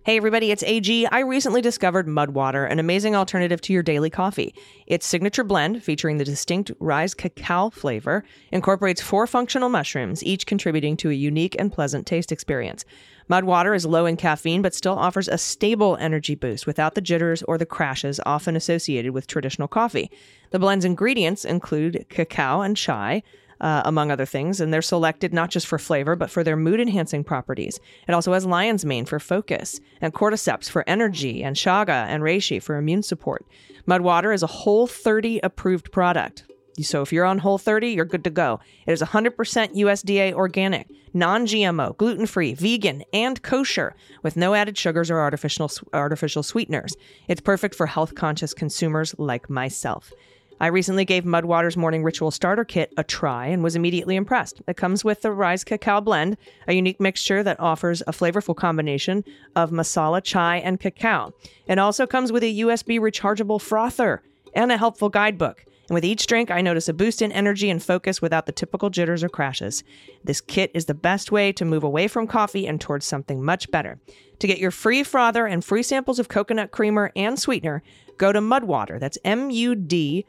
Hey 0.08 0.16
everybody, 0.16 0.50
it's 0.50 0.62
AG. 0.62 1.06
I 1.08 1.20
recently 1.20 1.60
discovered 1.60 2.06
Mudwater, 2.06 2.66
an 2.66 2.78
amazing 2.78 3.14
alternative 3.14 3.60
to 3.60 3.74
your 3.74 3.82
daily 3.82 4.08
coffee. 4.08 4.54
Its 4.86 5.04
signature 5.04 5.44
blend, 5.44 5.84
featuring 5.84 6.16
the 6.16 6.24
distinct 6.24 6.70
Rise 6.80 7.12
cacao 7.12 7.68
flavor, 7.68 8.24
incorporates 8.50 9.02
four 9.02 9.26
functional 9.26 9.68
mushrooms, 9.68 10.24
each 10.24 10.46
contributing 10.46 10.96
to 10.96 11.10
a 11.10 11.12
unique 11.12 11.56
and 11.58 11.70
pleasant 11.70 12.06
taste 12.06 12.32
experience. 12.32 12.86
Mudwater 13.28 13.76
is 13.76 13.84
low 13.84 14.06
in 14.06 14.16
caffeine 14.16 14.62
but 14.62 14.74
still 14.74 14.98
offers 14.98 15.28
a 15.28 15.36
stable 15.36 15.98
energy 16.00 16.34
boost 16.34 16.66
without 16.66 16.94
the 16.94 17.02
jitters 17.02 17.42
or 17.42 17.58
the 17.58 17.66
crashes 17.66 18.18
often 18.24 18.56
associated 18.56 19.12
with 19.12 19.26
traditional 19.26 19.68
coffee. 19.68 20.10
The 20.52 20.58
blend's 20.58 20.86
ingredients 20.86 21.44
include 21.44 22.06
cacao 22.08 22.62
and 22.62 22.78
chai, 22.78 23.22
uh, 23.60 23.82
among 23.84 24.10
other 24.10 24.26
things, 24.26 24.60
and 24.60 24.72
they're 24.72 24.82
selected 24.82 25.32
not 25.32 25.50
just 25.50 25.66
for 25.66 25.78
flavor, 25.78 26.16
but 26.16 26.30
for 26.30 26.44
their 26.44 26.56
mood 26.56 26.80
enhancing 26.80 27.24
properties. 27.24 27.80
It 28.06 28.12
also 28.12 28.32
has 28.32 28.46
lion's 28.46 28.84
mane 28.84 29.04
for 29.04 29.18
focus, 29.18 29.80
and 30.00 30.14
cordyceps 30.14 30.68
for 30.68 30.84
energy, 30.86 31.42
and 31.42 31.56
chaga 31.56 32.06
and 32.06 32.22
reishi 32.22 32.62
for 32.62 32.76
immune 32.76 33.02
support. 33.02 33.44
Mud 33.86 34.02
water 34.02 34.32
is 34.32 34.42
a 34.42 34.46
Whole 34.46 34.86
30 34.86 35.40
approved 35.42 35.90
product. 35.92 36.44
So 36.80 37.02
if 37.02 37.12
you're 37.12 37.24
on 37.24 37.38
Whole 37.38 37.58
30, 37.58 37.88
you're 37.88 38.04
good 38.04 38.24
to 38.24 38.30
go. 38.30 38.60
It 38.86 38.92
is 38.92 39.02
100% 39.02 39.34
USDA 39.34 40.32
organic, 40.32 40.88
non 41.12 41.46
GMO, 41.46 41.96
gluten 41.96 42.26
free, 42.26 42.54
vegan, 42.54 43.02
and 43.12 43.42
kosher, 43.42 43.94
with 44.22 44.36
no 44.36 44.54
added 44.54 44.78
sugars 44.78 45.10
or 45.10 45.18
artificial, 45.18 45.70
artificial 45.92 46.42
sweeteners. 46.42 46.96
It's 47.26 47.40
perfect 47.40 47.74
for 47.74 47.86
health 47.86 48.14
conscious 48.14 48.54
consumers 48.54 49.14
like 49.18 49.50
myself. 49.50 50.12
I 50.60 50.66
recently 50.66 51.04
gave 51.04 51.24
Mudwater's 51.24 51.76
Morning 51.76 52.02
Ritual 52.02 52.32
Starter 52.32 52.64
Kit 52.64 52.92
a 52.96 53.04
try 53.04 53.46
and 53.46 53.62
was 53.62 53.76
immediately 53.76 54.16
impressed. 54.16 54.60
It 54.66 54.76
comes 54.76 55.04
with 55.04 55.22
the 55.22 55.30
Rise 55.30 55.62
Cacao 55.62 56.00
Blend, 56.00 56.36
a 56.66 56.72
unique 56.72 56.98
mixture 56.98 57.44
that 57.44 57.60
offers 57.60 58.02
a 58.08 58.12
flavorful 58.12 58.56
combination 58.56 59.24
of 59.54 59.70
masala, 59.70 60.22
chai, 60.22 60.56
and 60.56 60.80
cacao. 60.80 61.32
It 61.68 61.78
also 61.78 62.08
comes 62.08 62.32
with 62.32 62.42
a 62.42 62.58
USB 62.58 62.98
rechargeable 62.98 63.60
frother 63.60 64.22
and 64.52 64.72
a 64.72 64.76
helpful 64.76 65.08
guidebook. 65.08 65.64
And 65.88 65.94
with 65.94 66.04
each 66.04 66.26
drink, 66.26 66.50
I 66.50 66.60
notice 66.60 66.88
a 66.88 66.92
boost 66.92 67.22
in 67.22 67.32
energy 67.32 67.70
and 67.70 67.82
focus 67.82 68.20
without 68.20 68.46
the 68.46 68.52
typical 68.52 68.90
jitters 68.90 69.22
or 69.22 69.28
crashes. 69.28 69.84
This 70.24 70.40
kit 70.40 70.72
is 70.74 70.84
the 70.84 70.94
best 70.94 71.30
way 71.30 71.52
to 71.52 71.64
move 71.64 71.84
away 71.84 72.08
from 72.08 72.26
coffee 72.26 72.66
and 72.66 72.80
towards 72.80 73.06
something 73.06 73.42
much 73.42 73.70
better. 73.70 73.98
To 74.40 74.46
get 74.46 74.58
your 74.58 74.70
free 74.70 75.02
frother 75.02 75.46
and 75.46 75.64
free 75.64 75.82
samples 75.82 76.18
of 76.18 76.28
coconut 76.28 76.72
creamer 76.72 77.10
and 77.16 77.38
sweetener, 77.38 77.82
go 78.18 78.32
to 78.32 78.40
Mudwater. 78.40 79.00
That's 79.00 79.16
M-U-D-W-T-R 79.24 80.28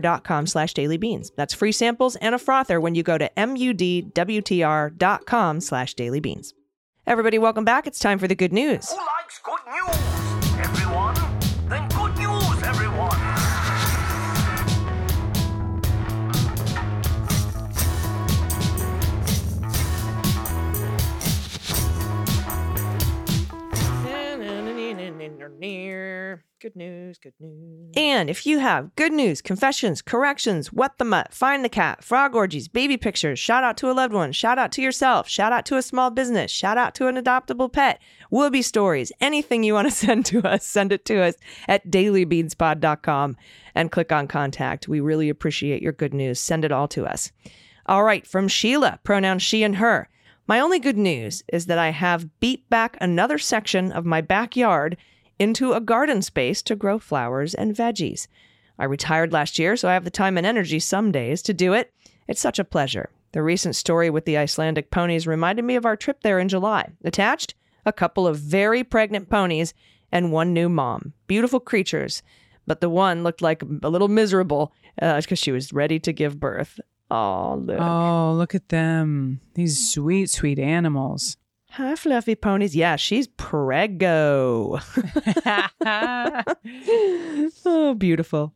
dot 0.00 0.24
com 0.24 0.46
slash 0.46 0.74
dailybeans. 0.74 1.30
That's 1.36 1.54
free 1.54 1.72
samples 1.72 2.16
and 2.16 2.34
a 2.34 2.38
frother 2.38 2.80
when 2.80 2.94
you 2.94 3.02
go 3.02 3.16
to 3.16 3.38
M-U-D-W-T-R 3.38 4.90
dot 4.90 5.26
com 5.26 5.60
slash 5.60 5.94
dailybeans. 5.94 6.52
Everybody, 7.06 7.38
welcome 7.38 7.64
back. 7.64 7.86
It's 7.86 7.98
time 7.98 8.18
for 8.18 8.28
the 8.28 8.34
good 8.34 8.52
news. 8.52 8.90
Who 8.90 8.96
likes 8.96 9.40
good 9.42 9.60
news? 9.66 10.09
Good 26.60 26.76
news, 26.76 27.18
good 27.18 27.32
news. 27.40 27.92
And 27.96 28.28
if 28.28 28.44
you 28.44 28.58
have 28.58 28.94
good 28.94 29.12
news, 29.12 29.40
confessions, 29.40 30.02
corrections, 30.02 30.72
what 30.72 30.98
the 30.98 31.04
mutt, 31.04 31.32
find 31.32 31.64
the 31.64 31.70
cat, 31.70 32.04
frog 32.04 32.34
orgies, 32.34 32.68
baby 32.68 32.96
pictures, 32.98 33.38
shout 33.38 33.64
out 33.64 33.78
to 33.78 33.90
a 33.90 33.94
loved 33.94 34.12
one, 34.12 34.32
shout 34.32 34.58
out 34.58 34.70
to 34.72 34.82
yourself, 34.82 35.26
shout 35.28 35.52
out 35.52 35.64
to 35.66 35.76
a 35.78 35.82
small 35.82 36.10
business, 36.10 36.50
shout 36.50 36.76
out 36.76 36.94
to 36.96 37.06
an 37.06 37.16
adoptable 37.16 37.72
pet, 37.72 37.98
whoopee 38.30 38.62
stories, 38.62 39.10
anything 39.20 39.62
you 39.62 39.74
want 39.74 39.88
to 39.88 39.90
send 39.94 40.26
to 40.26 40.46
us, 40.46 40.66
send 40.66 40.92
it 40.92 41.04
to 41.06 41.22
us 41.22 41.34
at 41.66 41.90
dailybeanspod.com 41.90 43.36
and 43.74 43.92
click 43.92 44.12
on 44.12 44.28
contact. 44.28 44.86
We 44.86 45.00
really 45.00 45.30
appreciate 45.30 45.82
your 45.82 45.92
good 45.92 46.12
news. 46.12 46.38
Send 46.40 46.64
it 46.64 46.72
all 46.72 46.88
to 46.88 47.06
us. 47.06 47.32
All 47.86 48.04
right, 48.04 48.26
from 48.26 48.48
Sheila, 48.48 49.00
pronoun 49.02 49.38
she 49.38 49.62
and 49.62 49.76
her. 49.76 50.08
My 50.46 50.60
only 50.60 50.80
good 50.80 50.98
news 50.98 51.44
is 51.52 51.66
that 51.66 51.78
I 51.78 51.90
have 51.90 52.40
beat 52.40 52.68
back 52.68 52.96
another 53.00 53.38
section 53.38 53.92
of 53.92 54.04
my 54.04 54.20
backyard 54.20 54.96
into 55.40 55.72
a 55.72 55.80
garden 55.80 56.20
space 56.20 56.60
to 56.62 56.76
grow 56.76 56.98
flowers 56.98 57.54
and 57.54 57.74
veggies. 57.74 58.28
I 58.78 58.84
retired 58.84 59.32
last 59.32 59.58
year, 59.58 59.74
so 59.74 59.88
I 59.88 59.94
have 59.94 60.04
the 60.04 60.10
time 60.10 60.36
and 60.36 60.46
energy 60.46 60.78
some 60.78 61.10
days 61.10 61.42
to 61.42 61.54
do 61.54 61.72
it. 61.72 61.92
It's 62.28 62.40
such 62.40 62.58
a 62.58 62.64
pleasure. 62.64 63.10
The 63.32 63.42
recent 63.42 63.74
story 63.74 64.10
with 64.10 64.26
the 64.26 64.36
Icelandic 64.36 64.90
ponies 64.90 65.26
reminded 65.26 65.64
me 65.64 65.76
of 65.76 65.86
our 65.86 65.96
trip 65.96 66.22
there 66.22 66.38
in 66.38 66.48
July. 66.48 66.90
Attached, 67.04 67.54
a 67.86 67.92
couple 67.92 68.26
of 68.26 68.38
very 68.38 68.84
pregnant 68.84 69.30
ponies 69.30 69.72
and 70.12 70.30
one 70.30 70.52
new 70.52 70.68
mom. 70.68 71.14
Beautiful 71.26 71.60
creatures, 71.60 72.22
but 72.66 72.80
the 72.80 72.90
one 72.90 73.22
looked 73.22 73.40
like 73.40 73.62
a 73.62 73.88
little 73.88 74.08
miserable 74.08 74.72
because 74.96 75.32
uh, 75.32 75.34
she 75.34 75.52
was 75.52 75.72
ready 75.72 75.98
to 76.00 76.12
give 76.12 76.38
birth. 76.38 76.80
Oh, 77.10 77.62
look. 77.64 77.80
Oh, 77.80 78.34
look 78.36 78.54
at 78.54 78.68
them. 78.68 79.40
These 79.54 79.90
sweet, 79.90 80.30
sweet 80.30 80.58
animals. 80.58 81.36
Hi, 81.74 81.94
fluffy 81.94 82.34
ponies. 82.34 82.74
Yeah, 82.74 82.96
she's 82.96 83.28
preggo. 83.28 84.82
oh, 87.64 87.94
beautiful. 87.94 88.52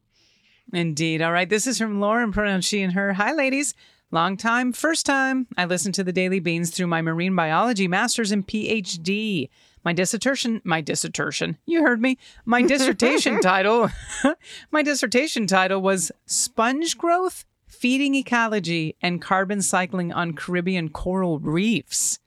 Indeed. 0.72 1.22
All 1.22 1.30
right. 1.30 1.48
This 1.48 1.68
is 1.68 1.78
from 1.78 2.00
Lauren, 2.00 2.32
pronoun 2.32 2.60
she 2.60 2.82
and 2.82 2.92
her. 2.94 3.12
Hi, 3.12 3.32
ladies. 3.32 3.72
Long 4.10 4.36
time, 4.36 4.72
first 4.72 5.06
time. 5.06 5.46
I 5.56 5.64
listened 5.64 5.94
to 5.94 6.04
the 6.04 6.12
Daily 6.12 6.40
Beans 6.40 6.70
through 6.70 6.88
my 6.88 7.02
marine 7.02 7.36
biology 7.36 7.86
master's 7.86 8.32
and 8.32 8.46
PhD. 8.46 9.48
My 9.84 9.92
dissertation, 9.92 10.60
my 10.64 10.80
dissertation, 10.80 11.58
you 11.66 11.82
heard 11.82 12.00
me. 12.00 12.18
My 12.44 12.62
dissertation 12.66 13.40
title, 13.40 13.90
my 14.72 14.82
dissertation 14.82 15.46
title 15.46 15.80
was 15.80 16.10
Sponge 16.26 16.98
Growth, 16.98 17.44
Feeding 17.66 18.16
Ecology, 18.16 18.96
and 19.00 19.22
Carbon 19.22 19.62
Cycling 19.62 20.12
on 20.12 20.32
Caribbean 20.32 20.88
Coral 20.88 21.38
Reefs. 21.38 22.18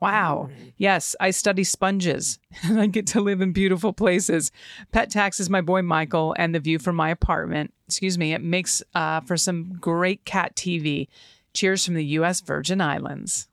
Wow. 0.00 0.48
Yes, 0.78 1.14
I 1.20 1.30
study 1.30 1.62
sponges 1.64 2.38
and 2.62 2.80
I 2.84 2.86
get 2.86 3.06
to 3.08 3.20
live 3.20 3.40
in 3.40 3.52
beautiful 3.52 3.92
places. 3.92 4.50
Pet 4.92 5.10
Tax 5.10 5.38
is 5.40 5.50
my 5.50 5.60
boy 5.60 5.82
Michael 5.82 6.34
and 6.38 6.54
the 6.54 6.60
view 6.60 6.78
from 6.78 6.96
my 6.96 7.10
apartment. 7.10 7.74
Excuse 7.86 8.16
me, 8.16 8.32
it 8.32 8.42
makes 8.42 8.82
uh, 8.94 9.20
for 9.20 9.36
some 9.36 9.74
great 9.80 10.24
cat 10.24 10.56
TV. 10.56 11.08
Cheers 11.52 11.84
from 11.84 11.94
the 11.94 12.04
U.S. 12.04 12.40
Virgin 12.40 12.80
Islands. 12.80 13.48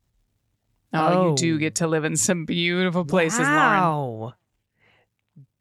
Oh, 0.94 1.00
Oh. 1.06 1.30
you 1.32 1.36
do 1.36 1.60
get 1.60 1.76
to 1.76 1.88
live 1.88 2.06
in 2.06 2.16
some 2.16 2.46
beautiful 2.46 3.04
places, 3.04 3.40
Lauren. 3.40 3.52
wow. 3.56 4.34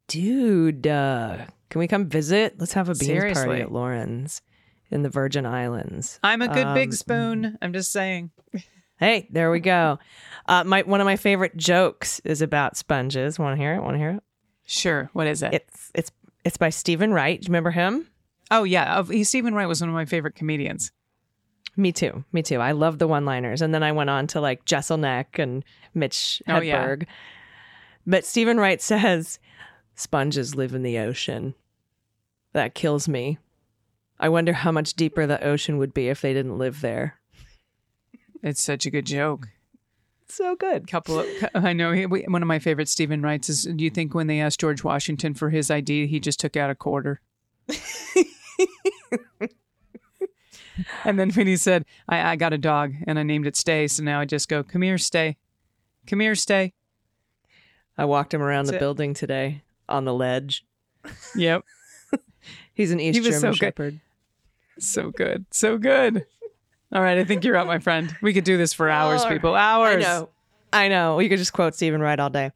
Dude, 0.08 0.86
uh, 0.86 1.46
can 1.68 1.78
we 1.80 1.88
come 1.88 2.06
visit? 2.08 2.54
Let's 2.58 2.74
have 2.74 2.88
a 2.88 2.92
beans 2.94 3.06
Seriously. 3.06 3.44
party 3.46 3.62
at 3.62 3.72
Lauren's 3.72 4.40
in 4.90 5.02
the 5.02 5.08
Virgin 5.08 5.44
Islands. 5.46 6.20
I'm 6.22 6.42
a 6.42 6.48
good 6.48 6.74
big 6.74 6.88
Um, 6.90 6.92
spoon. 6.92 7.58
I'm 7.60 7.72
just 7.72 7.90
saying. 7.92 8.30
Hey, 8.98 9.28
there 9.30 9.50
we 9.50 9.60
go. 9.60 9.98
Uh, 10.48 10.64
my 10.64 10.82
one 10.82 11.00
of 11.00 11.04
my 11.04 11.16
favorite 11.16 11.56
jokes 11.56 12.20
is 12.20 12.40
about 12.40 12.76
sponges. 12.76 13.38
Want 13.38 13.56
to 13.56 13.62
hear 13.62 13.74
it? 13.74 13.82
Want 13.82 13.94
to 13.94 13.98
hear 13.98 14.10
it? 14.10 14.22
Sure. 14.64 15.10
What 15.12 15.26
is 15.26 15.42
it? 15.42 15.54
It's 15.54 15.90
it's 15.94 16.10
it's 16.44 16.56
by 16.56 16.70
Steven 16.70 17.12
Wright. 17.12 17.40
Do 17.40 17.46
you 17.46 17.50
remember 17.50 17.72
him? 17.72 18.08
oh, 18.50 18.64
yeah. 18.64 18.98
Of, 18.98 19.08
he, 19.08 19.24
Steven 19.24 19.54
Wright 19.54 19.68
was 19.68 19.80
one 19.80 19.90
of 19.90 19.94
my 19.94 20.04
favorite 20.04 20.34
comedians. 20.34 20.92
Me 21.76 21.92
too. 21.92 22.24
Me 22.32 22.42
too. 22.42 22.60
I 22.60 22.72
love 22.72 22.98
the 22.98 23.08
one-liners, 23.08 23.60
and 23.60 23.74
then 23.74 23.82
I 23.82 23.92
went 23.92 24.08
on 24.10 24.26
to 24.28 24.40
like 24.40 24.64
Jeselnik 24.64 25.38
and 25.38 25.64
Mitch 25.94 26.42
Hedberg. 26.46 26.56
Oh, 26.56 26.62
yeah. 26.62 27.04
But 28.06 28.24
Steven 28.24 28.58
Wright 28.58 28.80
says 28.80 29.38
sponges 29.94 30.54
live 30.54 30.74
in 30.74 30.82
the 30.82 30.98
ocean. 30.98 31.54
That 32.52 32.74
kills 32.74 33.08
me. 33.08 33.38
I 34.18 34.30
wonder 34.30 34.54
how 34.54 34.72
much 34.72 34.94
deeper 34.94 35.26
the 35.26 35.42
ocean 35.44 35.76
would 35.76 35.92
be 35.92 36.08
if 36.08 36.22
they 36.22 36.32
didn't 36.32 36.56
live 36.56 36.80
there. 36.80 37.18
It's 38.42 38.62
such 38.62 38.86
a 38.86 38.90
good 38.90 39.04
joke. 39.04 39.48
So 40.28 40.56
good. 40.56 40.86
couple 40.88 41.20
of 41.20 41.26
I 41.54 41.72
know 41.72 41.92
he, 41.92 42.06
we- 42.06 42.22
one 42.28 42.42
of 42.42 42.48
my 42.48 42.58
favorite 42.58 42.88
Steven 42.88 43.22
Wrights 43.22 43.48
is 43.48 43.62
do 43.64 43.84
you 43.84 43.90
think 43.90 44.14
when 44.14 44.26
they 44.26 44.40
asked 44.40 44.60
George 44.60 44.82
Washington 44.84 45.34
for 45.34 45.50
his 45.50 45.70
ID 45.70 46.06
he 46.08 46.18
just 46.20 46.40
took 46.40 46.56
out 46.56 46.70
a 46.70 46.74
quarter 46.74 47.20
and 51.04 51.18
then 51.18 51.30
when 51.30 51.46
he 51.46 51.56
said 51.56 51.84
I, 52.08 52.32
I 52.32 52.36
got 52.36 52.52
a 52.52 52.58
dog 52.58 52.92
and 53.06 53.18
I 53.18 53.22
named 53.22 53.46
it 53.46 53.56
Stay 53.56 53.86
so 53.88 54.02
now 54.02 54.20
I 54.20 54.24
just 54.24 54.48
go 54.48 54.62
come 54.62 54.82
here 54.82 54.98
Stay 54.98 55.36
come 56.06 56.20
here 56.20 56.34
Stay 56.34 56.72
I 57.96 58.04
walked 58.04 58.34
him 58.34 58.42
around 58.42 58.66
the 58.66 58.76
it. 58.76 58.78
building 58.80 59.14
today 59.14 59.62
on 59.88 60.04
the 60.04 60.12
ledge. 60.14 60.64
yep 61.34 61.62
He's 62.74 62.90
an 62.90 63.00
East 63.00 63.18
He 63.18 63.24
German 63.24 63.40
so 63.40 63.50
good. 63.50 63.56
Shepherd. 63.58 64.00
so 64.78 65.10
good 65.10 65.46
so 65.50 65.78
good 65.78 66.26
all 66.92 67.02
right 67.02 67.18
I 67.18 67.24
think 67.24 67.44
you're 67.44 67.56
out 67.56 67.66
my 67.66 67.78
friend 67.78 68.14
we 68.22 68.32
could 68.32 68.44
do 68.44 68.56
this 68.56 68.72
for 68.72 68.88
hours 68.88 69.22
Oh, 69.24 69.28
people 69.28 69.54
hours 69.54 69.96
I 70.04 70.08
know. 70.08 70.28
I 70.72 70.88
know. 70.88 71.20
You 71.20 71.28
could 71.28 71.38
just 71.38 71.52
quote 71.52 71.74
Steven 71.74 72.00
Wright 72.00 72.18
all 72.18 72.28
day. 72.28 72.50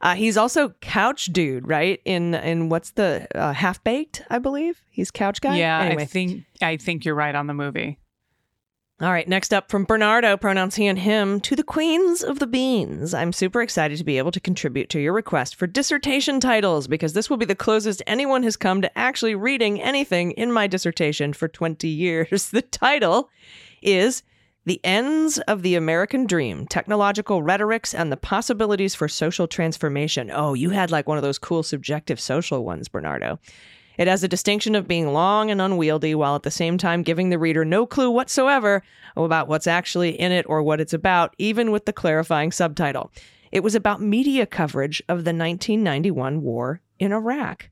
Uh, 0.00 0.14
he's 0.14 0.36
also 0.36 0.70
couch 0.80 1.26
dude, 1.26 1.68
right? 1.68 2.00
In 2.04 2.34
in 2.34 2.68
what's 2.70 2.90
the 2.92 3.28
uh, 3.34 3.52
half 3.52 3.84
baked? 3.84 4.22
I 4.28 4.38
believe 4.38 4.80
he's 4.90 5.10
couch 5.12 5.40
guy. 5.40 5.56
yeah 5.58 5.80
Anyway, 5.80 6.02
I 6.02 6.06
think 6.06 6.44
I 6.60 6.76
think 6.76 7.04
you're 7.04 7.14
right 7.14 7.34
on 7.34 7.46
the 7.46 7.54
movie 7.54 7.98
All 9.02 9.10
right, 9.10 9.26
next 9.26 9.52
up 9.52 9.68
from 9.68 9.82
Bernardo, 9.82 10.36
pronouns 10.36 10.76
he 10.76 10.86
and 10.86 10.96
him, 10.96 11.40
to 11.40 11.56
the 11.56 11.64
queens 11.64 12.22
of 12.22 12.38
the 12.38 12.46
beans. 12.46 13.12
I'm 13.12 13.32
super 13.32 13.60
excited 13.60 13.98
to 13.98 14.04
be 14.04 14.16
able 14.16 14.30
to 14.30 14.38
contribute 14.38 14.90
to 14.90 15.00
your 15.00 15.12
request 15.12 15.56
for 15.56 15.66
dissertation 15.66 16.38
titles 16.38 16.86
because 16.86 17.12
this 17.12 17.28
will 17.28 17.36
be 17.36 17.44
the 17.44 17.56
closest 17.56 18.00
anyone 18.06 18.44
has 18.44 18.56
come 18.56 18.80
to 18.80 18.96
actually 18.96 19.34
reading 19.34 19.82
anything 19.82 20.30
in 20.32 20.52
my 20.52 20.68
dissertation 20.68 21.32
for 21.32 21.48
20 21.48 21.88
years. 21.88 22.50
The 22.52 22.62
title 22.62 23.28
is 23.82 24.22
The 24.66 24.80
Ends 24.84 25.38
of 25.48 25.62
the 25.62 25.74
American 25.74 26.24
Dream 26.24 26.68
Technological 26.68 27.42
Rhetorics 27.42 27.96
and 27.96 28.12
the 28.12 28.16
Possibilities 28.16 28.94
for 28.94 29.08
Social 29.08 29.48
Transformation. 29.48 30.30
Oh, 30.32 30.54
you 30.54 30.70
had 30.70 30.92
like 30.92 31.08
one 31.08 31.18
of 31.18 31.24
those 31.24 31.40
cool 31.40 31.64
subjective 31.64 32.20
social 32.20 32.64
ones, 32.64 32.86
Bernardo. 32.86 33.40
It 33.98 34.08
has 34.08 34.22
the 34.22 34.28
distinction 34.28 34.74
of 34.74 34.88
being 34.88 35.12
long 35.12 35.50
and 35.50 35.60
unwieldy 35.60 36.14
while 36.14 36.34
at 36.34 36.42
the 36.42 36.50
same 36.50 36.78
time 36.78 37.02
giving 37.02 37.30
the 37.30 37.38
reader 37.38 37.64
no 37.64 37.86
clue 37.86 38.10
whatsoever 38.10 38.82
about 39.16 39.48
what's 39.48 39.66
actually 39.66 40.18
in 40.18 40.32
it 40.32 40.46
or 40.48 40.62
what 40.62 40.80
it's 40.80 40.94
about, 40.94 41.34
even 41.38 41.70
with 41.70 41.84
the 41.84 41.92
clarifying 41.92 42.52
subtitle. 42.52 43.10
It 43.50 43.62
was 43.62 43.74
about 43.74 44.00
media 44.00 44.46
coverage 44.46 45.00
of 45.08 45.24
the 45.24 45.34
1991 45.34 46.40
war 46.40 46.80
in 46.98 47.12
Iraq. 47.12 47.68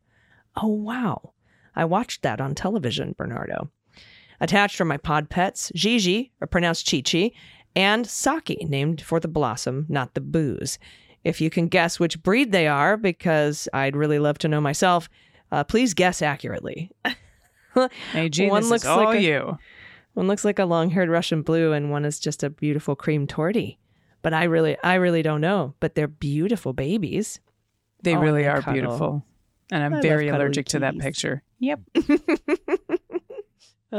Oh, 0.57 0.69
wow. 0.69 1.33
I 1.75 1.87
watched 1.87 2.23
that 2.23 2.41
on 2.41 2.55
television, 2.55 3.15
Bernardo. 3.17 3.71
Attached 4.41 4.81
are 4.81 4.87
my 4.87 4.99
pod 4.99 5.31
pets, 5.31 5.73
Gigi, 5.75 6.33
or 6.41 6.47
pronounced 6.47 6.91
Chi 6.91 7.01
Chi, 7.01 7.31
and 7.77 8.07
Saki, 8.07 8.67
named 8.69 9.01
for 9.01 9.21
the 9.21 9.29
blossom, 9.29 9.87
not 9.89 10.15
the 10.15 10.21
booze. 10.21 10.79
If 11.25 11.41
you 11.41 11.51
can 11.51 11.69
guess 11.69 12.01
which 12.01 12.23
breed 12.23 12.51
they 12.51 12.67
are, 12.67 12.97
because 12.97 13.69
I'd 13.73 13.97
really 13.97 14.19
love 14.19 14.39
to 14.39 14.49
know 14.49 14.61
myself, 14.61 15.09
uh, 15.53 15.65
please 15.65 15.95
guess 15.95 16.23
accurately. 16.23 16.91
AG, 18.15 18.49
One 18.49 18.63
this 18.63 18.71
looks 18.71 18.83
is 18.85 18.89
all 18.89 19.05
like 19.05 19.19
a- 19.19 19.23
you. 19.23 19.59
One 20.15 20.27
looks 20.27 20.45
like 20.45 20.59
a 20.59 20.65
long-haired 20.65 21.09
Russian 21.09 21.43
blue, 21.43 21.73
and 21.73 21.91
one 21.91 22.05
is 22.05 22.19
just 22.19 22.43
a 22.43 22.51
beautiful 22.51 22.97
cream 22.97 23.27
tortie. 23.29 23.77
But 24.23 24.35
I 24.35 24.45
really, 24.45 24.77
I 24.83 24.95
really 24.95 25.23
don't 25.23 25.41
know. 25.41 25.75
But 25.81 25.95
they're 25.95 26.09
beautiful 26.09 26.73
babies. 26.73 27.39
They 28.03 28.17
Oh, 28.17 28.21
really 28.21 28.45
are 28.47 28.61
cuddle. 28.61 28.73
beautiful. 28.73 29.25
And 29.71 29.83
I'm 29.85 29.95
I 29.95 30.01
very 30.01 30.29
allergic 30.29 30.67
to 30.71 30.81
that 30.81 30.99
picture. 30.99 31.43
Yep. 31.61 31.81
Uh, 33.93 33.97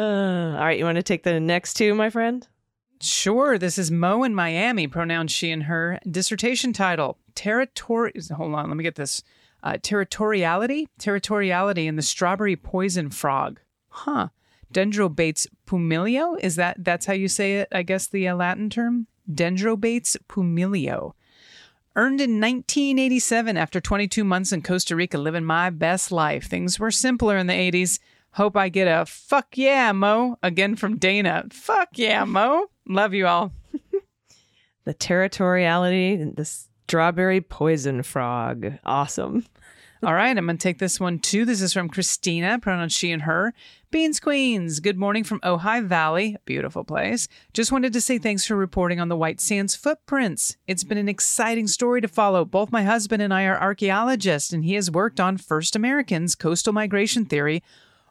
all 0.57 0.63
right, 0.63 0.79
you 0.79 0.85
want 0.85 0.95
to 0.95 1.03
take 1.03 1.23
the 1.23 1.37
next 1.39 1.73
two, 1.73 1.93
my 1.93 2.09
friend? 2.09 2.47
Sure. 3.01 3.57
This 3.57 3.77
is 3.77 3.91
Mo 3.91 4.23
in 4.23 4.33
Miami, 4.33 4.87
pronouns 4.87 5.31
she 5.33 5.51
and 5.51 5.63
her. 5.63 5.99
Dissertation 6.09 6.71
title 6.71 7.17
Territory. 7.35 8.13
Hold 8.33 8.53
on, 8.55 8.69
let 8.69 8.77
me 8.77 8.83
get 8.83 8.95
this. 8.95 9.21
Uh, 9.63 9.73
territoriality? 9.73 10.87
Territoriality 10.99 11.85
in 11.85 11.95
the 11.95 12.01
strawberry 12.01 12.55
poison 12.55 13.09
frog. 13.09 13.59
Huh. 13.89 14.29
Dendrobates 14.73 15.47
pumilio? 15.67 16.39
Is 16.39 16.55
that, 16.55 16.83
that's 16.83 17.05
how 17.05 17.13
you 17.13 17.27
say 17.27 17.57
it? 17.57 17.67
I 17.71 17.83
guess 17.83 18.07
the 18.07 18.27
uh, 18.27 18.35
Latin 18.35 18.69
term? 18.69 19.07
Dendrobates 19.31 20.17
pumilio. 20.27 21.13
Earned 21.95 22.21
in 22.21 22.39
1987 22.39 23.57
after 23.57 23.81
22 23.81 24.23
months 24.23 24.51
in 24.51 24.61
Costa 24.61 24.95
Rica 24.95 25.17
living 25.17 25.43
my 25.43 25.69
best 25.69 26.11
life. 26.11 26.45
Things 26.45 26.79
were 26.79 26.91
simpler 26.91 27.37
in 27.37 27.47
the 27.47 27.53
80s. 27.53 27.99
Hope 28.35 28.55
I 28.55 28.69
get 28.69 28.87
a 28.87 29.05
fuck 29.05 29.57
yeah, 29.57 29.91
Mo. 29.91 30.37
Again 30.41 30.77
from 30.77 30.97
Dana. 30.97 31.45
Fuck 31.51 31.89
yeah, 31.95 32.23
Mo. 32.23 32.67
Love 32.87 33.13
you 33.13 33.27
all. 33.27 33.51
The 34.83 34.93
territoriality, 34.95 36.19
and 36.19 36.35
the 36.35 36.51
strawberry 36.91 37.39
poison 37.39 38.03
frog. 38.03 38.73
Awesome. 38.83 39.45
All 40.03 40.13
right, 40.13 40.37
I'm 40.37 40.45
going 40.45 40.57
to 40.57 40.61
take 40.61 40.79
this 40.79 40.99
one 40.99 41.19
too. 41.19 41.45
This 41.45 41.61
is 41.61 41.71
from 41.71 41.87
Christina, 41.87 42.59
pronouns 42.59 42.91
she 42.91 43.13
and 43.13 43.21
her. 43.21 43.53
Beans 43.91 44.19
Queens, 44.19 44.81
good 44.81 44.97
morning 44.97 45.23
from 45.23 45.39
Ojai 45.39 45.85
Valley, 45.85 46.35
beautiful 46.43 46.83
place. 46.83 47.29
Just 47.53 47.71
wanted 47.71 47.93
to 47.93 48.01
say 48.01 48.17
thanks 48.17 48.45
for 48.45 48.57
reporting 48.57 48.99
on 48.99 49.07
the 49.07 49.15
White 49.15 49.39
Sands 49.39 49.73
footprints. 49.73 50.57
It's 50.67 50.83
been 50.83 50.97
an 50.97 51.07
exciting 51.07 51.67
story 51.67 52.01
to 52.01 52.09
follow. 52.09 52.43
Both 52.43 52.73
my 52.73 52.83
husband 52.83 53.21
and 53.21 53.33
I 53.33 53.45
are 53.45 53.57
archaeologists, 53.57 54.51
and 54.51 54.65
he 54.65 54.73
has 54.73 54.91
worked 54.91 55.21
on 55.21 55.37
First 55.37 55.77
Americans, 55.77 56.35
coastal 56.35 56.73
migration 56.73 57.23
theory, 57.23 57.63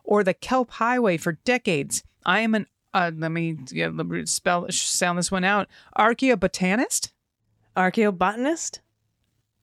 or 0.05 0.25
the 0.25 0.33
Kelp 0.33 0.71
Highway 0.71 1.19
for 1.19 1.33
decades. 1.45 2.03
I 2.25 2.41
am 2.41 2.55
an, 2.55 2.67
uh, 2.95 3.11
let 3.15 3.31
me 3.31 3.59
yeah, 3.73 3.91
spell, 4.25 4.65
sound 4.71 5.19
this 5.19 5.31
one 5.31 5.45
out, 5.45 5.69
archaeobotanist? 5.99 7.11
Archaeobotanist? 7.77 8.81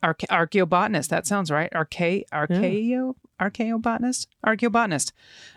Arche- 0.04 0.28
archaeobotanist. 0.30 1.10
That 1.10 1.26
sounds 1.28 1.50
right. 1.52 1.72
Archae 1.74 2.24
archaeo 2.32 3.16
archaeobotanist. 3.40 4.28
Archaeobotanist. 4.46 5.12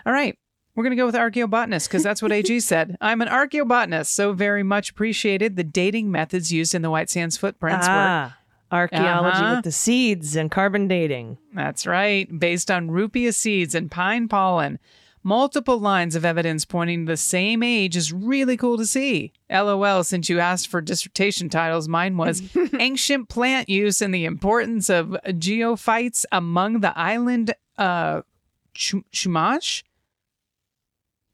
All 0.06 0.12
right. 0.12 0.38
We're 0.74 0.84
going 0.84 0.96
to 0.96 0.96
go 0.96 1.06
with 1.06 1.14
archaeobotanist 1.14 1.88
because 1.88 2.02
that's 2.02 2.22
what 2.22 2.32
AG 2.32 2.60
said. 2.60 2.96
I'm 3.00 3.20
an 3.20 3.28
archaeobotanist, 3.28 4.06
so 4.06 4.32
very 4.32 4.62
much 4.62 4.90
appreciated 4.90 5.56
the 5.56 5.64
dating 5.64 6.10
methods 6.10 6.52
used 6.52 6.74
in 6.74 6.82
the 6.82 6.90
White 6.90 7.10
Sands 7.10 7.36
footprints 7.36 7.86
work. 7.86 7.96
Ah, 7.96 8.38
archaeology 8.72 9.38
Uh-huh. 9.38 9.54
with 9.56 9.64
the 9.64 9.72
seeds 9.72 10.36
and 10.36 10.50
carbon 10.50 10.88
dating. 10.88 11.38
That's 11.52 11.86
right. 11.86 12.26
Based 12.38 12.70
on 12.70 12.88
Ruppia 12.88 13.34
seeds 13.34 13.74
and 13.74 13.90
pine 13.90 14.28
pollen. 14.28 14.78
Multiple 15.22 15.78
lines 15.78 16.14
of 16.14 16.24
evidence 16.24 16.64
pointing 16.64 17.04
to 17.04 17.12
the 17.12 17.16
same 17.16 17.62
age 17.62 17.94
is 17.94 18.12
really 18.12 18.56
cool 18.56 18.78
to 18.78 18.86
see. 18.86 19.32
LOL, 19.50 20.02
since 20.02 20.30
you 20.30 20.38
asked 20.38 20.68
for 20.68 20.80
dissertation 20.80 21.50
titles, 21.50 21.88
mine 21.88 22.16
was 22.16 22.42
Ancient 22.78 23.28
Plant 23.28 23.68
Use 23.68 24.00
and 24.00 24.14
the 24.14 24.24
Importance 24.24 24.88
of 24.88 25.08
Geophytes 25.26 26.24
Among 26.32 26.80
the 26.80 26.96
Island 26.98 27.54
uh, 27.76 28.22
Chum- 28.72 29.04
Chumash? 29.12 29.82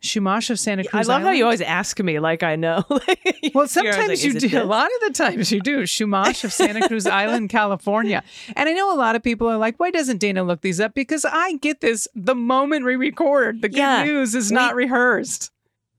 Chumash 0.02 0.50
of 0.50 0.59
Santa 0.59 0.85
Cruz. 0.85 1.09
I 1.09 1.12
love 1.12 1.22
how 1.22 1.30
you 1.30 1.44
always 1.44 1.61
ask 1.61 1.98
me 2.00 2.18
like 2.20 2.42
I 2.42 2.56
know. 2.56 2.85
Well, 3.54 3.68
sometimes 3.68 4.09
like, 4.09 4.24
you 4.24 4.30
"Is 4.35 4.42
it 4.44 4.50
do. 4.50 4.62
A 4.62 4.64
lot 4.64 4.87
of 4.87 5.09
the 5.09 5.14
times 5.14 5.50
you 5.52 5.61
do. 5.61 5.78
Chumash 5.85 6.44
of 6.44 6.52
Santa 6.52 6.87
Cruz 6.88 7.06
Island, 7.06 7.48
California. 7.48 8.22
And 8.54 8.68
I 8.68 8.72
know 8.72 8.92
a 8.92 8.98
lot 8.98 9.16
of 9.16 9.22
people 9.22 9.48
are 9.48 9.56
like, 9.56 9.78
why 9.80 9.90
doesn't 9.90 10.18
Dana 10.18 10.42
look 10.42 10.61
these 10.61 10.80
up? 10.80 10.94
Because 10.94 11.24
I 11.24 11.54
get 11.54 11.80
this 11.80 12.06
the 12.14 12.35
moment 12.35 12.85
we 12.85 12.96
record. 12.96 13.62
The 13.62 13.68
good 13.68 13.78
Yeah. 13.78 14.04
news 14.04 14.35
is 14.35 14.50
We- 14.50 14.56
not 14.56 14.74
rehearsed. 14.74 15.50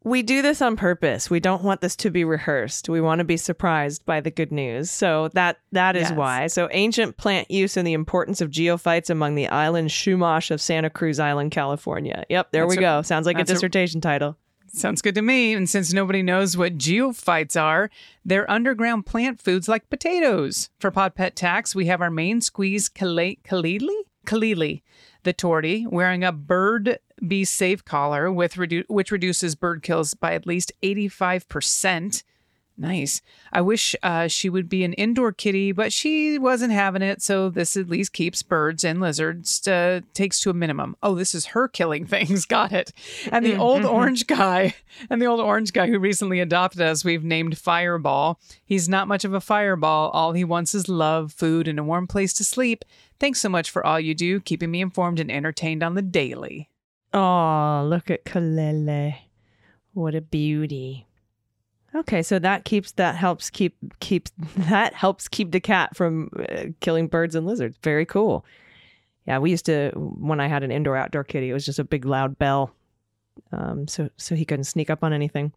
We 0.03 0.21
do 0.23 0.41
this 0.41 0.61
on 0.61 0.77
purpose. 0.77 1.29
We 1.29 1.39
don't 1.41 1.63
want 1.63 1.81
this 1.81 1.95
to 1.97 2.09
be 2.09 2.23
rehearsed. 2.23 2.87
We 2.87 3.01
want 3.01 3.19
to 3.19 3.25
be 3.25 3.35
surprised 3.35 4.05
by 4.05 4.21
the 4.21 4.31
good 4.31 4.51
news. 4.51 4.89
So 4.89 5.27
that 5.33 5.57
that 5.73 5.95
is 5.95 6.09
Yes. 6.09 6.13
why. 6.13 6.47
So 6.47 6.69
ancient 6.71 7.17
plant 7.17 7.51
use 7.51 7.75
and 7.75 7.85
the 7.85 7.93
importance 7.93 8.39
of 8.39 8.49
geophytes 8.49 9.09
among 9.09 9.35
the 9.35 9.47
island 9.49 9.89
Chumash 9.89 10.49
of 10.51 10.61
Santa 10.61 10.89
Cruz 10.89 11.19
Island, 11.19 11.51
California. 11.51 12.23
Yep, 12.29 12.51
there 12.51 12.63
That's 12.63 12.77
we 12.77 12.77
a- 12.77 12.87
go. 12.87 13.01
Sounds 13.01 13.25
like 13.25 13.35
a 13.35 13.39
that's 13.39 13.51
a- 13.51 13.53
dissertation 13.55 13.99
title. 13.99 14.37
Sounds 14.69 15.01
good 15.01 15.15
to 15.15 15.21
me. 15.21 15.53
And 15.53 15.67
since 15.69 15.91
nobody 15.93 16.21
knows 16.21 16.55
what 16.55 16.77
geophytes 16.77 17.59
are, 17.59 17.89
they're 18.23 18.49
underground 18.51 19.05
plant 19.05 19.41
foods 19.41 19.67
like 19.67 19.89
potatoes. 19.89 20.69
For 20.79 20.91
Pod 20.91 21.15
Pet 21.15 21.35
Tax, 21.35 21.73
we 21.73 21.85
have 21.87 22.01
our 22.01 22.11
main 22.11 22.41
squeeze, 22.41 22.87
Kalili? 22.89 23.37
Kalili, 24.25 24.81
the 25.23 25.33
tortie, 25.33 25.87
wearing 25.89 26.23
a 26.23 26.31
bird 26.33 26.99
be 27.25 27.45
safe 27.45 27.83
collar, 27.83 28.31
with 28.31 28.55
redu- 28.55 28.87
which 28.87 29.11
reduces 29.11 29.55
bird 29.55 29.83
kills 29.83 30.13
by 30.13 30.33
at 30.33 30.45
least 30.45 30.71
85%. 30.83 32.23
Nice. 32.79 33.21
I 33.51 33.61
wish 33.61 33.95
uh, 34.03 34.27
she 34.27 34.49
would 34.49 34.69
be 34.69 34.83
an 34.83 34.93
indoor 34.93 35.31
kitty, 35.31 35.71
but 35.71 35.91
she 35.91 36.37
wasn't 36.37 36.73
having 36.73 37.01
it. 37.01 37.23
So 37.23 37.49
this 37.49 37.75
at 37.75 37.89
least 37.89 38.13
keeps 38.13 38.43
birds 38.43 38.83
and 38.83 39.01
lizards 39.01 39.67
uh, 39.67 40.01
takes 40.13 40.39
to 40.41 40.51
a 40.51 40.53
minimum. 40.53 40.95
Oh, 41.01 41.15
this 41.15 41.33
is 41.33 41.47
her 41.47 41.67
killing 41.67 42.05
things. 42.07 42.45
Got 42.45 42.71
it. 42.71 42.93
And 43.31 43.43
the 43.43 43.57
old 43.57 43.83
orange 43.83 44.27
guy, 44.27 44.75
and 45.09 45.19
the 45.19 45.25
old 45.25 45.39
orange 45.39 45.73
guy 45.73 45.87
who 45.87 45.97
recently 45.97 46.39
adopted 46.39 46.81
us, 46.81 47.03
we've 47.03 47.23
named 47.23 47.57
Fireball. 47.57 48.39
He's 48.63 48.87
not 48.87 49.07
much 49.07 49.25
of 49.25 49.33
a 49.33 49.41
fireball. 49.41 50.11
All 50.11 50.33
he 50.33 50.43
wants 50.43 50.75
is 50.75 50.87
love, 50.87 51.33
food, 51.33 51.67
and 51.67 51.79
a 51.79 51.83
warm 51.83 52.05
place 52.05 52.33
to 52.35 52.43
sleep. 52.43 52.85
Thanks 53.19 53.41
so 53.41 53.49
much 53.49 53.71
for 53.71 53.83
all 53.83 53.99
you 53.99 54.13
do, 54.13 54.39
keeping 54.39 54.69
me 54.69 54.81
informed 54.81 55.19
and 55.19 55.31
entertained 55.31 55.81
on 55.81 55.95
the 55.95 56.03
daily. 56.03 56.69
Oh, 57.13 57.85
look 57.87 58.11
at 58.11 58.25
Kalele. 58.25 59.15
What 59.93 60.15
a 60.15 60.21
beauty. 60.21 61.07
Okay, 61.95 62.21
so 62.21 62.37
that 62.39 62.65
keeps 62.65 62.91
that 62.93 63.15
helps 63.15 63.49
keep 63.49 63.75
keeps 63.99 64.31
that 64.57 64.93
helps 64.93 65.27
keep 65.27 65.51
the 65.51 65.59
cat 65.59 65.95
from 65.95 66.29
uh, 66.49 66.65
killing 66.79 67.07
birds 67.07 67.35
and 67.35 67.45
lizards. 67.45 67.77
Very 67.81 68.05
cool. 68.05 68.45
Yeah, 69.25 69.39
we 69.39 69.49
used 69.49 69.65
to 69.65 69.91
when 69.95 70.39
I 70.39 70.47
had 70.47 70.63
an 70.63 70.71
indoor 70.71 70.95
outdoor 70.95 71.23
kitty, 71.23 71.49
it 71.49 71.53
was 71.53 71.65
just 71.65 71.79
a 71.79 71.83
big 71.83 72.05
loud 72.05 72.37
bell. 72.37 72.71
Um, 73.51 73.87
so 73.87 74.09
so 74.17 74.35
he 74.35 74.45
couldn't 74.45 74.65
sneak 74.65 74.89
up 74.89 75.03
on 75.03 75.13
anything. 75.13 75.53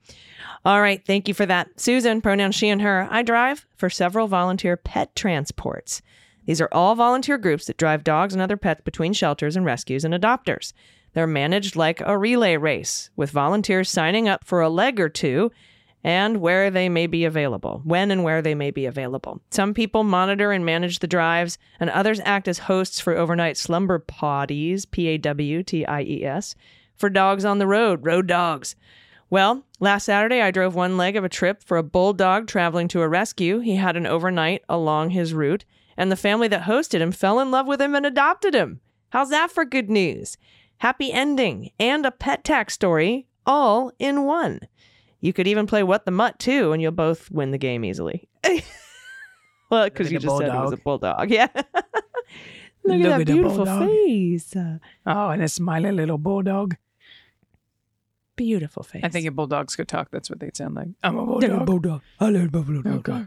All 0.64 0.80
right, 0.80 1.04
thank 1.04 1.28
you 1.28 1.34
for 1.34 1.46
that. 1.46 1.68
Susan, 1.78 2.20
pronoun 2.20 2.52
she 2.52 2.68
and 2.68 2.82
her. 2.82 3.08
I 3.10 3.22
drive 3.22 3.66
for 3.76 3.90
several 3.90 4.26
volunteer 4.26 4.76
pet 4.76 5.14
transports. 5.14 6.02
These 6.46 6.60
are 6.60 6.68
all 6.72 6.94
volunteer 6.94 7.38
groups 7.38 7.66
that 7.66 7.76
drive 7.76 8.02
dogs 8.04 8.34
and 8.34 8.42
other 8.42 8.56
pets 8.56 8.80
between 8.82 9.12
shelters 9.12 9.56
and 9.56 9.64
rescues 9.64 10.04
and 10.04 10.14
adopters. 10.14 10.72
They're 11.12 11.27
managed 11.27 11.77
like 11.77 12.01
a 12.01 12.16
relay 12.16 12.57
race, 12.57 13.11
with 13.16 13.31
volunteers 13.31 13.90
signing 13.90 14.29
up 14.29 14.44
for 14.44 14.61
a 14.61 14.68
leg 14.68 15.01
or 15.01 15.09
two 15.09 15.51
and 16.03 16.38
where 16.38 16.70
they 16.70 16.88
may 16.88 17.07
be 17.07 17.25
available, 17.25 17.83
when 17.85 18.11
and 18.11 18.25
where 18.25 18.40
they 18.40 18.55
may 18.55 18.70
be 18.70 18.87
available. 18.87 19.40
Some 19.51 19.75
people 19.75 20.03
monitor 20.03 20.51
and 20.51 20.64
manage 20.64 21.01
the 21.01 21.07
drives, 21.07 21.59
and 21.79 21.90
others 21.90 22.20
act 22.25 22.49
as 22.49 22.61
hosts 22.61 23.01
for 23.01 23.16
overnight 23.16 23.57
slumber 23.57 23.99
potties, 23.99 24.90
P 24.90 25.09
A 25.09 25.18
W 25.18 25.62
T 25.62 25.85
I 25.85 26.03
E 26.03 26.25
S, 26.25 26.55
for 26.94 27.11
dogs 27.11 27.44
on 27.44 27.59
the 27.59 27.66
road, 27.66 28.05
road 28.05 28.27
dogs. 28.27 28.77
Well, 29.29 29.64
last 29.79 30.07
Saturday 30.07 30.40
I 30.40 30.51
drove 30.51 30.75
one 30.75 30.96
leg 30.96 31.16
of 31.16 31.25
a 31.25 31.29
trip 31.29 31.62
for 31.62 31.77
a 31.77 31.83
bulldog 31.83 32.46
traveling 32.46 32.88
to 32.88 33.03
a 33.03 33.09
rescue. 33.09 33.61
He 33.61 33.77
had 33.77 33.96
an 33.96 34.07
overnight 34.07 34.64
along 34.68 35.11
his 35.11 35.35
route, 35.35 35.64
and 35.96 36.11
the 36.11 36.16
family 36.16 36.49
that 36.49 36.62
hosted 36.62 37.01
him 37.01 37.12
fell 37.12 37.40
in 37.40 37.51
love 37.51 37.66
with 37.66 37.81
him 37.81 37.94
and 37.94 38.07
adopted 38.07 38.55
him. 38.55 38.81
How's 39.11 39.31
that 39.31 39.51
for 39.51 39.64
good 39.64 39.90
news? 39.90 40.38
Happy 40.81 41.12
ending 41.12 41.71
and 41.79 42.07
a 42.07 42.11
pet 42.11 42.43
tax 42.43 42.73
story 42.75 43.27
all 43.47 43.93
in 43.99 44.25
one. 44.25 44.61
You 45.21 45.35
could 45.35 45.47
even 45.47 45.66
play 45.66 45.83
What 45.83 46.07
the 46.07 46.11
Mutt 46.11 46.38
too, 46.38 46.73
and 46.73 46.81
you'll 46.81 46.93
both 46.93 47.31
win 47.31 47.51
the 47.51 47.59
game 47.59 47.85
easily. 47.85 48.27
well, 49.71 49.85
because 49.85 50.11
you 50.11 50.16
a 50.16 50.21
just 50.21 50.38
said 50.38 50.49
it 50.49 50.55
was 50.59 50.73
a 50.73 50.79
bulldog. 50.79 51.29
bulldog. 51.29 51.31
Yeah. 51.31 51.49
Look, 51.55 51.64
Look 52.85 53.01
at 53.01 53.07
at 53.07 53.09
that 53.11 53.27
the 53.27 53.33
beautiful 53.35 53.66
face. 53.66 54.57
Oh, 54.57 55.29
and 55.29 55.43
a 55.43 55.49
smiley 55.49 55.93
little 55.93 56.16
bulldog. 56.16 56.77
beautiful 58.37 58.83
face. 58.83 59.03
I 59.05 59.09
think 59.11 59.27
if 59.27 59.35
bulldogs 59.35 59.77
could 59.77 59.87
talk, 59.88 60.11
that's 60.11 60.31
what 60.31 60.40
they'd 60.40 60.57
sound 60.57 60.77
like. 60.77 60.88
I'm 61.03 61.19
a 61.19 61.27
bulldog. 61.27 61.66
bulldog. 61.66 62.01
I 62.19 62.31
love 62.31 62.51
buffalo 62.53 62.83
Okay. 62.97 63.27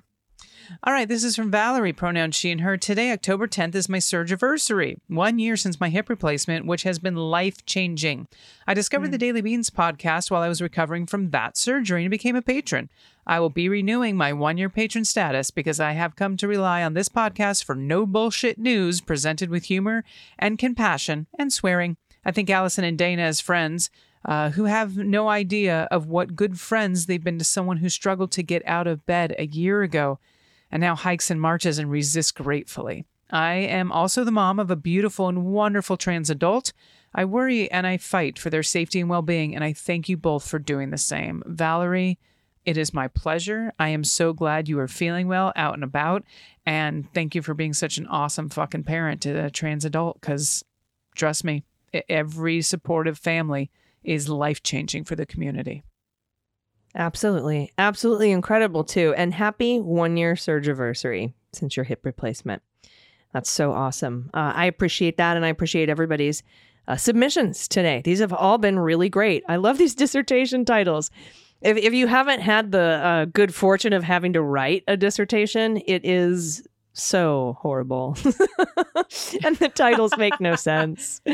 All 0.84 0.94
right, 0.94 1.08
this 1.08 1.24
is 1.24 1.36
from 1.36 1.52
Valerie, 1.52 1.94
pronoun 1.94 2.32
she 2.32 2.52
and 2.52 2.62
her. 2.62 2.78
Today, 2.78 3.12
October 3.12 3.48
10th, 3.48 3.76
is 3.76 3.90
my 3.90 4.00
surge 4.00 4.32
anniversary. 4.32 4.98
One 5.08 5.40
year 5.40 5.56
since 5.56 5.80
my 5.80 5.90
hip 5.90 6.10
replacement, 6.10 6.66
which 6.66 6.84
has 6.84 7.00
been 7.00 7.16
life 7.16 7.66
changing. 7.66 8.28
I 8.68 8.74
discovered 8.74 9.12
the 9.12 9.18
Daily 9.18 9.42
Beans 9.42 9.70
podcast 9.70 10.32
while 10.32 10.42
I 10.42 10.50
was 10.50 10.62
recovering 10.62 11.06
from 11.06 11.32
that 11.32 11.58
surgery 11.58 12.04
and 12.04 12.12
became 12.12 12.36
a 12.36 12.42
patron. 12.42 12.90
I 13.26 13.40
will 13.40 13.50
be 13.50 13.70
renewing 13.70 14.16
my 14.16 14.34
one 14.34 14.58
year 14.58 14.70
patron 14.70 15.06
status 15.06 15.52
because 15.52 15.80
I 15.80 15.94
have 15.94 16.16
come 16.16 16.38
to 16.38 16.48
rely 16.48 16.84
on 16.84 16.94
this 16.94 17.10
podcast 17.10 17.64
for 17.64 17.76
no 17.76 18.06
bullshit 18.06 18.58
news 18.58 19.02
presented 19.02 19.50
with 19.50 19.66
humor 19.66 20.04
and 20.38 20.60
compassion 20.60 21.28
and 21.38 21.52
swearing. 21.52 21.98
I 22.26 22.32
think 22.32 22.50
Allison 22.50 22.84
and 22.84 22.98
Dana, 22.98 23.24
as 23.24 23.42
friends, 23.42 23.90
uh, 24.26 24.52
who 24.52 24.66
have 24.66 24.98
no 24.98 25.30
idea 25.30 25.88
of 25.92 26.08
what 26.08 26.36
good 26.36 26.60
friends 26.60 27.06
they've 27.06 27.24
been 27.24 27.40
to 27.40 27.46
someone 27.46 27.78
who 27.78 27.90
struggled 27.90 28.32
to 28.32 28.44
get 28.44 28.64
out 28.66 28.88
of 28.88 29.06
bed 29.06 29.36
a 29.38 29.46
year 29.46 29.82
ago 29.84 30.20
and 30.74 30.82
now 30.82 30.96
hikes 30.96 31.30
and 31.30 31.40
marches 31.40 31.78
and 31.78 31.92
resists 31.92 32.32
gratefully. 32.32 33.06
I 33.30 33.54
am 33.54 33.92
also 33.92 34.24
the 34.24 34.32
mom 34.32 34.60
of 34.60 34.72
a 34.72 34.76
beautiful 34.76 35.30
and 35.30 35.46
wonderful 35.46 35.98
trans 35.98 36.32
adult. 36.32 36.74
I 37.14 37.26
worry 37.26 37.70
and 37.70 37.86
I 37.86 37.98
fight 37.98 38.40
for 38.40 38.50
their 38.50 38.64
safety 38.64 39.00
and 39.00 39.08
well 39.08 39.22
being, 39.22 39.54
and 39.54 39.64
I 39.64 39.74
thank 39.74 40.10
you 40.10 40.18
both 40.18 40.48
for 40.48 40.58
doing 40.58 40.90
the 40.90 40.98
same. 40.98 41.44
Valerie, 41.46 42.18
it 42.66 42.76
is 42.76 42.92
my 42.92 43.08
pleasure. 43.08 43.72
I 43.78 43.90
am 43.90 44.04
so 44.04 44.34
glad 44.34 44.68
you 44.68 44.80
are 44.80 44.88
feeling 44.88 45.28
well 45.28 45.54
out 45.56 45.76
and 45.76 45.84
about. 45.84 46.24
And 46.66 47.08
thank 47.14 47.36
you 47.36 47.44
for 47.44 47.54
being 47.54 47.74
such 47.74 48.00
an 48.00 48.08
awesome 48.08 48.50
fucking 48.50 48.86
parent 48.86 49.22
to 49.22 49.46
a 49.46 49.52
trans 49.52 49.86
adult 49.86 50.20
because 50.22 50.66
trust 51.14 51.44
me, 51.44 51.66
every 52.10 52.64
supportive 52.64 53.20
family 53.20 53.70
is 54.04 54.28
life 54.28 54.64
changing 54.64 55.04
for 55.04 55.16
the 55.16 55.28
community. 55.28 55.84
Absolutely. 56.96 57.72
Absolutely 57.78 58.32
incredible, 58.32 58.84
too. 58.84 59.14
And 59.18 59.34
happy 59.34 59.80
one 59.80 60.18
year 60.18 60.36
surge 60.36 60.68
anniversary 60.68 61.34
since 61.52 61.76
your 61.76 61.84
hip 61.86 62.06
replacement. 62.06 62.62
That's 63.34 63.50
so 63.50 63.72
awesome. 63.72 64.30
Uh, 64.34 64.54
I 64.56 64.66
appreciate 64.66 65.18
that. 65.18 65.36
And 65.36 65.46
I 65.46 65.50
appreciate 65.50 65.90
everybody's 65.90 66.44
uh, 66.88 66.96
submissions 66.96 67.68
today. 67.68 68.02
These 68.04 68.20
have 68.20 68.34
all 68.34 68.58
been 68.58 68.78
really 68.78 69.10
great. 69.10 69.44
I 69.48 69.56
love 69.56 69.78
these 69.78 69.96
dissertation 70.04 70.66
titles. 70.66 71.10
If, 71.62 71.78
if 71.78 71.94
you 71.94 72.08
haven't 72.08 72.42
had 72.42 72.72
the 72.72 72.80
uh, 72.80 73.26
good 73.26 73.56
fortune 73.56 73.94
of 73.94 74.04
having 74.04 74.34
to 74.34 74.42
write 74.42 74.84
a 74.88 74.98
dissertation, 74.98 75.82
it 75.88 76.06
is 76.06 76.68
so 76.92 77.58
horrible. 77.62 78.16
and 79.44 79.56
the 79.58 79.72
titles 79.74 80.12
make 80.18 80.40
no 80.40 80.56
sense. 80.56 81.22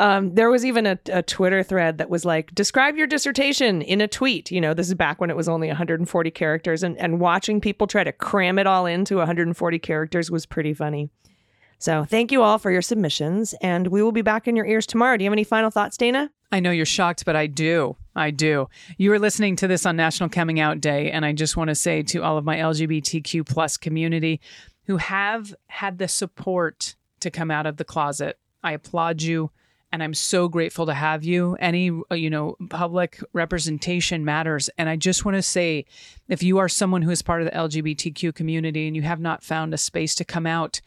Um, 0.00 0.34
there 0.34 0.50
was 0.50 0.64
even 0.64 0.86
a, 0.86 0.98
a 1.12 1.22
Twitter 1.22 1.62
thread 1.62 1.98
that 1.98 2.10
was 2.10 2.24
like, 2.24 2.54
describe 2.54 2.96
your 2.96 3.06
dissertation 3.06 3.80
in 3.80 4.00
a 4.00 4.08
tweet. 4.08 4.50
You 4.50 4.60
know, 4.60 4.74
this 4.74 4.88
is 4.88 4.94
back 4.94 5.20
when 5.20 5.30
it 5.30 5.36
was 5.36 5.48
only 5.48 5.68
140 5.68 6.30
characters, 6.32 6.82
and, 6.82 6.98
and 6.98 7.20
watching 7.20 7.60
people 7.60 7.86
try 7.86 8.02
to 8.02 8.12
cram 8.12 8.58
it 8.58 8.66
all 8.66 8.86
into 8.86 9.16
140 9.16 9.78
characters 9.78 10.30
was 10.30 10.46
pretty 10.46 10.74
funny. 10.74 11.10
So 11.78 12.04
thank 12.04 12.32
you 12.32 12.42
all 12.42 12.58
for 12.58 12.70
your 12.70 12.82
submissions, 12.82 13.54
and 13.60 13.88
we 13.88 14.02
will 14.02 14.12
be 14.12 14.22
back 14.22 14.48
in 14.48 14.56
your 14.56 14.66
ears 14.66 14.86
tomorrow. 14.86 15.16
Do 15.16 15.24
you 15.24 15.28
have 15.28 15.34
any 15.34 15.44
final 15.44 15.70
thoughts, 15.70 15.96
Dana? 15.96 16.30
I 16.50 16.60
know 16.60 16.70
you're 16.70 16.86
shocked, 16.86 17.24
but 17.24 17.36
I 17.36 17.46
do. 17.46 17.96
I 18.16 18.30
do. 18.30 18.68
You 18.96 19.12
are 19.12 19.18
listening 19.18 19.56
to 19.56 19.68
this 19.68 19.84
on 19.84 19.96
National 19.96 20.28
Coming 20.28 20.60
Out 20.60 20.80
Day, 20.80 21.10
and 21.10 21.24
I 21.24 21.32
just 21.32 21.56
want 21.56 21.68
to 21.68 21.74
say 21.74 22.02
to 22.04 22.22
all 22.22 22.38
of 22.38 22.44
my 22.44 22.56
LGBTQ 22.56 23.46
plus 23.46 23.76
community 23.76 24.40
who 24.86 24.96
have 24.98 25.54
had 25.66 25.98
the 25.98 26.08
support 26.08 26.96
to 27.20 27.30
come 27.30 27.50
out 27.50 27.66
of 27.66 27.76
the 27.76 27.84
closet, 27.84 28.38
I 28.62 28.72
applaud 28.72 29.22
you, 29.22 29.50
and 29.94 30.02
I'm 30.02 30.12
so 30.12 30.48
grateful 30.48 30.86
to 30.86 30.92
have 30.92 31.22
you. 31.22 31.56
Any 31.60 31.88
uh, 32.10 32.16
you 32.16 32.28
know 32.28 32.56
public 32.68 33.20
representation 33.32 34.24
matters, 34.24 34.68
and 34.76 34.88
I 34.88 34.96
just 34.96 35.24
want 35.24 35.36
to 35.36 35.42
say, 35.42 35.84
if 36.28 36.42
you 36.42 36.58
are 36.58 36.68
someone 36.68 37.02
who 37.02 37.12
is 37.12 37.22
part 37.22 37.42
of 37.42 37.46
the 37.46 37.56
LGBTQ 37.56 38.34
community 38.34 38.88
and 38.88 38.96
you 38.96 39.02
have 39.02 39.20
not 39.20 39.44
found 39.44 39.72
a 39.72 39.78
space 39.78 40.16
to 40.16 40.24
come 40.24 40.46
out, 40.46 40.80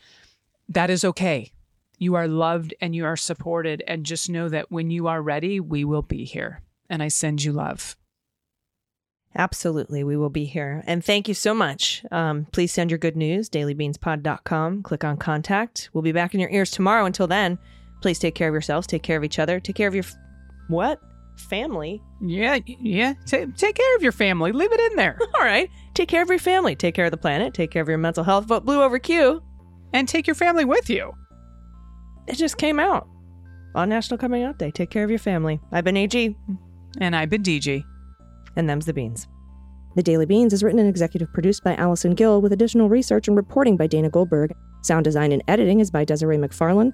that 0.68 0.90
is 0.90 1.06
okay. 1.06 1.54
You 1.98 2.16
are 2.16 2.28
loved 2.28 2.74
and 2.82 2.94
you 2.94 3.06
are 3.06 3.16
supported. 3.16 3.82
And 3.88 4.06
just 4.06 4.30
know 4.30 4.50
that 4.50 4.74
when 4.74 4.92
you 4.92 5.08
are 5.08 5.22
ready, 5.22 5.62
we 5.62 5.86
will 5.86 6.02
be 6.02 6.26
here. 6.26 6.62
And 6.90 7.02
I 7.02 7.08
send 7.08 7.46
you 7.46 7.54
love. 7.54 7.96
Absolutely. 9.36 10.04
We 10.04 10.18
will 10.18 10.30
be 10.30 10.46
here. 10.46 10.84
And 10.86 11.04
thank 11.04 11.30
you 11.30 11.34
so 11.34 11.54
much. 11.54 12.04
Um, 12.12 12.46
please 12.52 12.74
send 12.74 12.92
your 12.92 12.98
good 12.98 13.16
news, 13.16 13.50
dailybeanspod.com. 13.50 14.84
Click 14.84 15.04
on 15.06 15.16
contact. 15.16 15.90
We'll 15.94 16.02
be 16.02 16.12
back 16.12 16.34
in 16.34 16.42
your 16.42 16.50
ears 16.50 16.72
tomorrow. 16.72 17.06
Until 17.06 17.28
then, 17.28 17.58
please 18.08 18.20
take 18.20 18.36
care 18.36 18.48
of 18.48 18.54
yourselves, 18.54 18.88
take 18.88 19.04
care 19.04 19.18
of 19.18 19.24
each 19.26 19.38
other, 19.38 19.60
take 19.60 19.76
care 19.76 19.90
of 19.90 19.94
your 19.94 20.06
f- 20.06 20.16
what? 20.70 21.02
Family. 21.50 22.02
Yeah, 22.22 22.58
yeah. 22.66 23.16
Ta- 23.26 23.48
take 23.58 23.76
care 23.76 23.96
of 23.98 24.02
your 24.02 24.14
family. 24.14 24.54
Leave 24.54 24.72
it 24.72 24.80
in 24.92 24.96
there. 24.96 25.20
All 25.36 25.42
right. 25.44 25.70
Take 25.94 26.08
care 26.08 26.24
of 26.24 26.30
your 26.30 26.40
family. 26.40 26.74
Take 26.74 26.96
care 26.96 27.04
of 27.04 27.12
the 27.12 27.18
planet. 27.18 27.54
Take 27.54 27.70
care 27.70 27.82
of 27.82 27.90
your 27.90 27.98
mental 27.98 28.24
health. 28.24 28.46
Vote 28.46 28.64
blue 28.64 28.82
over 28.82 28.98
Q. 28.98 29.44
and 29.94 30.08
take 30.08 30.26
your 30.26 30.36
family 30.36 30.64
with 30.64 30.90
you. 30.90 31.12
It 32.28 32.36
just 32.36 32.58
came 32.58 32.80
out 32.80 33.08
on 33.76 33.90
National 33.90 34.18
Coming 34.18 34.44
Out 34.44 34.58
Day. 34.58 34.72
Take 34.72 34.90
care 34.90 35.04
of 35.04 35.10
your 35.10 35.20
family. 35.20 35.60
I've 35.74 35.84
been 35.84 35.98
AG, 35.98 36.36
And 37.02 37.14
I've 37.14 37.30
been 37.30 37.44
DG. 37.44 37.84
and 38.56 38.70
them's 38.70 38.86
the 38.86 38.94
beans. 38.94 39.28
The 39.98 40.04
Daily 40.04 40.26
Beans 40.26 40.54
is 40.54 40.64
written 40.64 40.80
and 40.80 40.88
executive 40.90 41.32
produced 41.34 41.62
by 41.64 41.76
Allison 41.76 42.16
Gill 42.16 42.42
with 42.42 42.54
additional 42.54 42.88
research 42.90 43.28
and 43.28 43.36
reporting 43.36 43.76
by 43.78 43.86
Dana 43.88 44.10
Goldberg. 44.10 44.54
Sound 44.84 45.04
design 45.04 45.32
and 45.34 45.44
editing 45.50 45.82
is 45.82 45.92
by 45.92 46.06
Desiree 46.06 46.38
McFarlane, 46.38 46.94